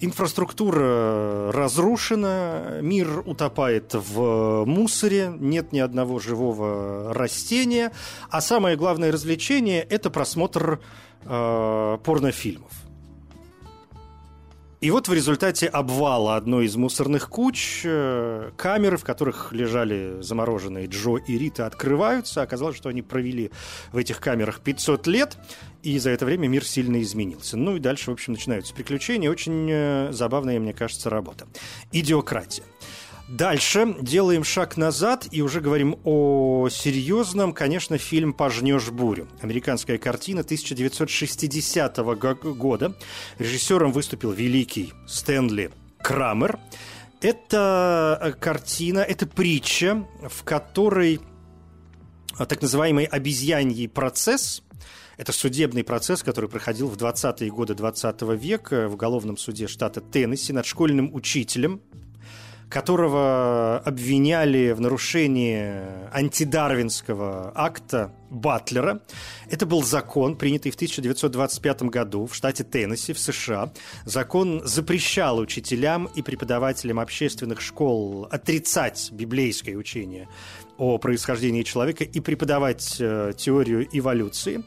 инфраструктура 0.00 1.52
разрушена, 1.52 2.78
мир 2.82 3.22
утопает 3.26 3.94
в 3.94 4.64
мусоре, 4.64 5.32
нет 5.38 5.72
ни 5.72 5.78
одного 5.78 6.18
живого 6.18 7.14
растения, 7.14 7.92
а 8.30 8.40
самое 8.40 8.76
главное 8.76 9.12
развлечение– 9.12 9.82
это 9.90 10.10
просмотр 10.10 10.80
э, 11.24 11.98
порнофильмов. 12.02 12.72
И 14.84 14.90
вот 14.90 15.08
в 15.08 15.14
результате 15.14 15.66
обвала 15.66 16.36
одной 16.36 16.66
из 16.66 16.76
мусорных 16.76 17.30
куч 17.30 17.80
э, 17.84 18.50
камеры, 18.54 18.98
в 18.98 19.02
которых 19.02 19.50
лежали 19.50 20.20
замороженные 20.20 20.88
Джо 20.88 21.16
и 21.16 21.38
Рита, 21.38 21.64
открываются. 21.64 22.42
Оказалось, 22.42 22.76
что 22.76 22.90
они 22.90 23.00
провели 23.00 23.50
в 23.92 23.96
этих 23.96 24.20
камерах 24.20 24.60
500 24.60 25.06
лет, 25.06 25.38
и 25.82 25.98
за 25.98 26.10
это 26.10 26.26
время 26.26 26.48
мир 26.48 26.66
сильно 26.66 27.00
изменился. 27.00 27.56
Ну 27.56 27.76
и 27.76 27.78
дальше, 27.78 28.10
в 28.10 28.12
общем, 28.12 28.34
начинаются 28.34 28.74
приключения. 28.74 29.30
Очень 29.30 29.68
э, 29.70 30.08
забавная, 30.12 30.60
мне 30.60 30.74
кажется, 30.74 31.08
работа. 31.08 31.46
Идиократия. 31.90 32.64
Дальше 33.28 33.96
делаем 34.02 34.44
шаг 34.44 34.76
назад 34.76 35.28
и 35.30 35.40
уже 35.40 35.62
говорим 35.62 35.98
о 36.04 36.68
серьезном, 36.70 37.54
конечно, 37.54 37.96
фильм 37.96 38.34
«Пожнешь 38.34 38.90
бурю». 38.90 39.28
Американская 39.40 39.96
картина 39.96 40.42
1960 40.42 41.96
года. 42.58 42.94
Режиссером 43.38 43.92
выступил 43.92 44.30
великий 44.30 44.92
Стэнли 45.06 45.70
Крамер. 46.02 46.58
Это 47.22 48.18
э, 48.20 48.32
картина, 48.32 48.98
это 48.98 49.26
притча, 49.26 50.06
в 50.28 50.44
которой 50.44 51.18
э, 52.38 52.44
так 52.44 52.60
называемый 52.60 53.06
обезьяньий 53.06 53.88
процесс– 53.88 54.62
это 55.16 55.32
судебный 55.32 55.82
процесс, 55.84 56.22
который 56.22 56.50
проходил 56.50 56.88
в 56.88 56.96
20-е 56.96 57.50
годы 57.50 57.74
20 57.74 58.20
века 58.38 58.88
в 58.88 58.94
уголовном 58.94 59.38
суде 59.38 59.66
штата 59.66 60.02
Теннесси 60.02 60.52
над 60.52 60.66
школьным 60.66 61.14
учителем– 61.14 61.80
которого 62.74 63.78
обвиняли 63.84 64.72
в 64.72 64.80
нарушении 64.80 65.80
антидарвинского 66.12 67.52
акта 67.54 68.12
Батлера. 68.30 69.00
Это 69.48 69.64
был 69.64 69.84
закон, 69.84 70.34
принятый 70.36 70.72
в 70.72 70.74
1925 70.74 71.82
году 71.84 72.26
в 72.26 72.34
штате 72.34 72.64
Теннесси 72.64 73.12
в 73.12 73.20
США. 73.20 73.72
Закон 74.06 74.60
запрещал 74.64 75.38
учителям 75.38 76.06
и 76.16 76.22
преподавателям 76.22 76.98
общественных 76.98 77.60
школ 77.60 78.26
отрицать 78.28 79.10
библейское 79.12 79.76
учение 79.76 80.28
о 80.76 80.98
происхождении 80.98 81.62
человека 81.62 82.02
и 82.02 82.18
преподавать 82.18 82.96
э, 82.98 83.34
теорию 83.36 83.86
эволюции. 83.92 84.64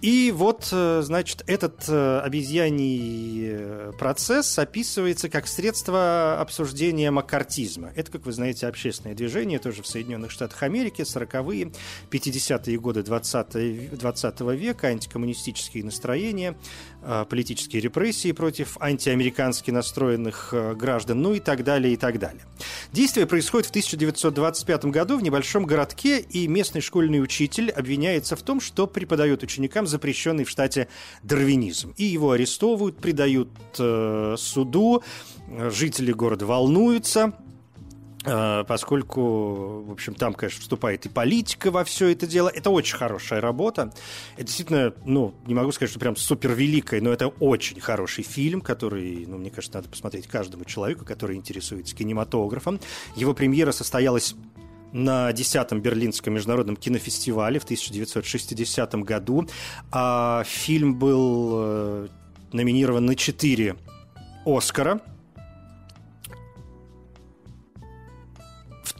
И 0.00 0.32
вот, 0.34 0.68
э, 0.72 1.02
значит, 1.02 1.42
этот 1.46 1.84
э, 1.88 2.20
обезьяний 2.20 3.50
э, 3.50 3.92
процесс 3.98 4.58
описывается 4.58 5.28
как 5.28 5.46
средство 5.46 6.40
обсуждения 6.40 7.10
маккартизма. 7.10 7.92
Это, 7.94 8.10
как 8.10 8.24
вы 8.24 8.32
знаете, 8.32 8.66
общественное 8.66 9.14
движение, 9.14 9.58
тоже 9.58 9.82
в 9.82 9.86
Соединенных 9.86 10.30
Штатах 10.30 10.62
Америки, 10.62 11.02
40-е, 11.02 11.72
50-е 12.10 12.78
годы 12.78 13.02
20, 13.02 13.98
20 13.98 14.40
века, 14.40 14.88
антикоммунистические 14.88 15.84
настроения, 15.84 16.56
политические 17.28 17.82
репрессии 17.82 18.32
против 18.32 18.76
антиамерикански 18.80 19.70
настроенных 19.70 20.54
граждан, 20.76 21.22
ну 21.22 21.34
и 21.34 21.40
так 21.40 21.64
далее, 21.64 21.94
и 21.94 21.96
так 21.96 22.18
далее. 22.18 22.42
Действие 22.92 23.26
происходит 23.26 23.66
в 23.66 23.70
1925 23.70 24.86
году 24.86 25.18
в 25.18 25.22
небольшом 25.22 25.64
городке, 25.64 26.20
и 26.20 26.46
местный 26.48 26.80
школьный 26.80 27.22
учитель 27.22 27.70
обвиняется 27.70 28.36
в 28.36 28.42
том, 28.42 28.60
что 28.60 28.86
преподает 28.86 29.42
ученикам 29.42 29.86
запрещенный 29.90 30.44
в 30.44 30.50
штате 30.50 30.88
дарвинизм. 31.22 31.94
И 31.96 32.04
его 32.04 32.30
арестовывают, 32.32 32.96
предают 32.98 33.50
э, 33.78 34.36
суду, 34.38 35.02
жители 35.68 36.12
города 36.12 36.46
волнуются, 36.46 37.34
э, 38.24 38.64
поскольку, 38.66 39.82
в 39.82 39.92
общем, 39.92 40.14
там, 40.14 40.34
конечно, 40.34 40.60
вступает 40.62 41.06
и 41.06 41.08
политика 41.08 41.70
во 41.70 41.84
все 41.84 42.08
это 42.08 42.26
дело. 42.26 42.48
Это 42.48 42.70
очень 42.70 42.96
хорошая 42.96 43.40
работа. 43.40 43.92
Это 44.36 44.46
действительно, 44.46 44.94
ну, 45.04 45.34
не 45.46 45.54
могу 45.54 45.72
сказать, 45.72 45.90
что 45.90 46.00
прям 46.00 46.16
супер 46.16 46.52
великая, 46.52 47.00
но 47.00 47.12
это 47.12 47.28
очень 47.28 47.80
хороший 47.80 48.24
фильм, 48.24 48.60
который, 48.60 49.26
ну, 49.26 49.38
мне 49.38 49.50
кажется, 49.50 49.78
надо 49.78 49.88
посмотреть 49.88 50.26
каждому 50.26 50.64
человеку, 50.64 51.04
который 51.04 51.36
интересуется 51.36 51.94
кинематографом. 51.94 52.80
Его 53.16 53.34
премьера 53.34 53.72
состоялась 53.72 54.34
на 54.92 55.30
10-м 55.30 55.80
Берлинском 55.80 56.34
международном 56.34 56.76
кинофестивале 56.76 57.58
в 57.58 57.64
1960 57.64 58.94
году. 58.96 59.48
А 59.92 60.42
фильм 60.44 60.98
был 60.98 61.50
э, 61.54 62.08
номинирован 62.52 63.06
на 63.06 63.14
4 63.14 63.76
Оскара– 64.44 65.00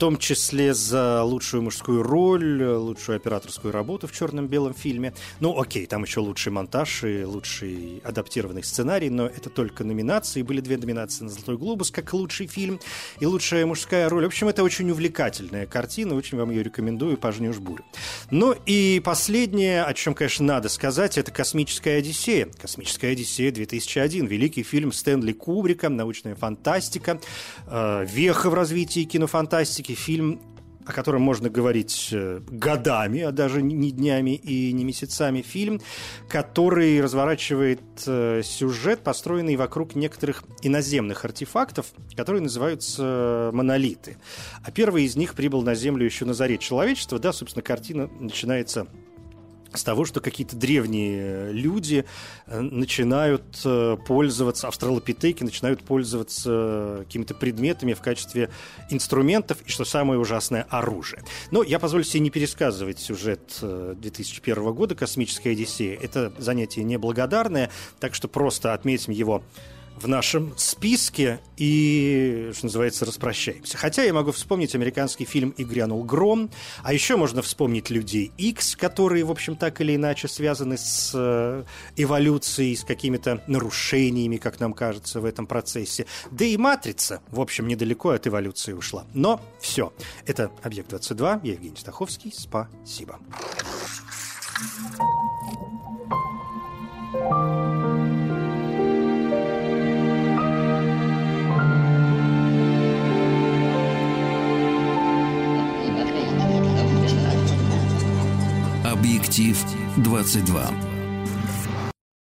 том 0.00 0.16
числе 0.16 0.72
за 0.72 1.22
лучшую 1.22 1.62
мужскую 1.62 2.02
роль, 2.02 2.64
лучшую 2.64 3.16
операторскую 3.16 3.70
работу 3.70 4.06
в 4.06 4.12
черном-белом 4.12 4.72
фильме. 4.72 5.12
Ну, 5.40 5.60
окей, 5.60 5.84
там 5.84 6.04
еще 6.04 6.20
лучший 6.20 6.50
монтаж 6.50 7.04
и 7.04 7.22
лучший 7.22 8.00
адаптированный 8.02 8.64
сценарий, 8.64 9.10
но 9.10 9.26
это 9.26 9.50
только 9.50 9.84
номинации. 9.84 10.40
Были 10.40 10.62
две 10.62 10.78
номинации 10.78 11.24
на 11.24 11.28
«Золотой 11.28 11.58
глобус» 11.58 11.90
как 11.90 12.14
лучший 12.14 12.46
фильм 12.46 12.80
и 13.20 13.26
лучшая 13.26 13.66
мужская 13.66 14.08
роль. 14.08 14.24
В 14.24 14.28
общем, 14.28 14.48
это 14.48 14.64
очень 14.64 14.90
увлекательная 14.90 15.66
картина, 15.66 16.14
очень 16.14 16.38
вам 16.38 16.48
ее 16.48 16.62
рекомендую, 16.62 17.18
«Пожнешь 17.18 17.58
бурю». 17.58 17.84
Ну 18.30 18.56
и 18.64 19.02
последнее, 19.04 19.84
о 19.84 19.92
чем, 19.92 20.14
конечно, 20.14 20.46
надо 20.46 20.70
сказать, 20.70 21.18
это 21.18 21.30
«Космическая 21.30 21.98
Одиссея». 21.98 22.48
«Космическая 22.58 23.08
Одиссея» 23.08 23.52
2001, 23.52 24.24
великий 24.24 24.62
фильм 24.62 24.92
Стэнли 24.92 25.32
Кубрика, 25.32 25.90
научная 25.90 26.36
фантастика, 26.36 27.20
э, 27.66 28.06
веха 28.10 28.48
в 28.48 28.54
развитии 28.54 29.04
кинофантастики, 29.04 29.89
все 29.90 29.94
фильм 29.94 30.40
о 30.86 30.92
котором 30.92 31.22
можно 31.22 31.50
говорить 31.50 32.08
э, 32.10 32.40
годами, 32.48 33.20
а 33.20 33.30
даже 33.30 33.62
не 33.62 33.92
днями 33.92 34.34
и 34.34 34.72
не 34.72 34.82
месяцами, 34.82 35.42
фильм, 35.42 35.80
который 36.26 37.00
разворачивает 37.00 37.80
э, 38.06 38.40
сюжет, 38.42 39.00
построенный 39.00 39.56
вокруг 39.56 39.94
некоторых 39.94 40.42
иноземных 40.62 41.24
артефактов, 41.24 41.92
которые 42.16 42.42
называются 42.42 43.02
э, 43.04 43.50
монолиты. 43.52 44.16
А 44.64 44.72
первый 44.72 45.04
из 45.04 45.14
них 45.16 45.34
прибыл 45.34 45.62
на 45.62 45.74
Землю 45.74 46.04
еще 46.04 46.24
на 46.24 46.34
заре 46.34 46.58
человечества. 46.58 47.20
Да, 47.20 47.32
собственно, 47.32 47.62
картина 47.62 48.10
начинается 48.18 48.88
с 49.72 49.84
того, 49.84 50.04
что 50.04 50.20
какие-то 50.20 50.56
древние 50.56 51.52
люди 51.52 52.04
э, 52.46 52.60
начинают 52.60 53.44
э, 53.64 53.96
пользоваться, 54.06 54.68
австралопитеки 54.68 55.44
начинают 55.44 55.82
пользоваться 55.82 56.98
какими-то 57.00 57.34
предметами 57.34 57.94
в 57.94 58.00
качестве 58.00 58.50
инструментов 58.90 59.58
и, 59.64 59.70
что 59.70 59.84
самое 59.84 60.18
ужасное, 60.18 60.66
оружие. 60.70 61.22
Но 61.50 61.62
я 61.62 61.78
позволю 61.78 62.04
себе 62.04 62.20
не 62.20 62.30
пересказывать 62.30 62.98
сюжет 62.98 63.58
2001 63.60 64.58
э, 64.58 64.72
года 64.72 64.94
«Космическая 64.94 65.50
Одиссея». 65.50 65.98
Это 66.00 66.32
занятие 66.38 66.82
неблагодарное, 66.82 67.70
так 68.00 68.14
что 68.14 68.28
просто 68.28 68.74
отметим 68.74 69.12
его 69.12 69.42
в 70.00 70.08
нашем 70.08 70.54
списке 70.56 71.40
и, 71.56 72.50
что 72.54 72.66
называется, 72.66 73.04
распрощаемся. 73.04 73.76
Хотя 73.76 74.02
я 74.02 74.14
могу 74.14 74.32
вспомнить 74.32 74.74
американский 74.74 75.24
фильм 75.24 75.50
«И 75.50 75.64
грянул 75.64 76.04
гром», 76.04 76.50
а 76.82 76.92
еще 76.92 77.16
можно 77.16 77.42
вспомнить 77.42 77.90
«Людей 77.90 78.32
X, 78.38 78.76
которые, 78.76 79.24
в 79.24 79.30
общем, 79.30 79.56
так 79.56 79.80
или 79.80 79.96
иначе 79.96 80.28
связаны 80.28 80.78
с 80.78 81.12
э, 81.14 81.64
эволюцией, 81.96 82.76
с 82.76 82.84
какими-то 82.84 83.42
нарушениями, 83.46 84.38
как 84.38 84.58
нам 84.60 84.72
кажется, 84.72 85.20
в 85.20 85.24
этом 85.24 85.46
процессе. 85.46 86.06
Да 86.30 86.44
и 86.44 86.56
«Матрица», 86.56 87.20
в 87.30 87.40
общем, 87.40 87.68
недалеко 87.68 88.10
от 88.10 88.26
эволюции 88.26 88.72
ушла. 88.72 89.06
Но 89.12 89.40
все. 89.60 89.92
Это 90.26 90.50
«Объект-22». 90.62 91.40
Я 91.42 91.52
Евгений 91.52 91.76
Стаховский. 91.76 92.32
Спасибо. 92.34 93.18
thank 97.12 97.32
you 97.32 97.69
Объектив 109.00 109.58
22. 109.96 110.74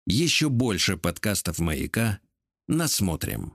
Еще 0.07 0.51
больше 0.51 0.99
подкастов 0.99 1.59
«Маяка» 1.59 2.21
насмотрим. 2.69 3.55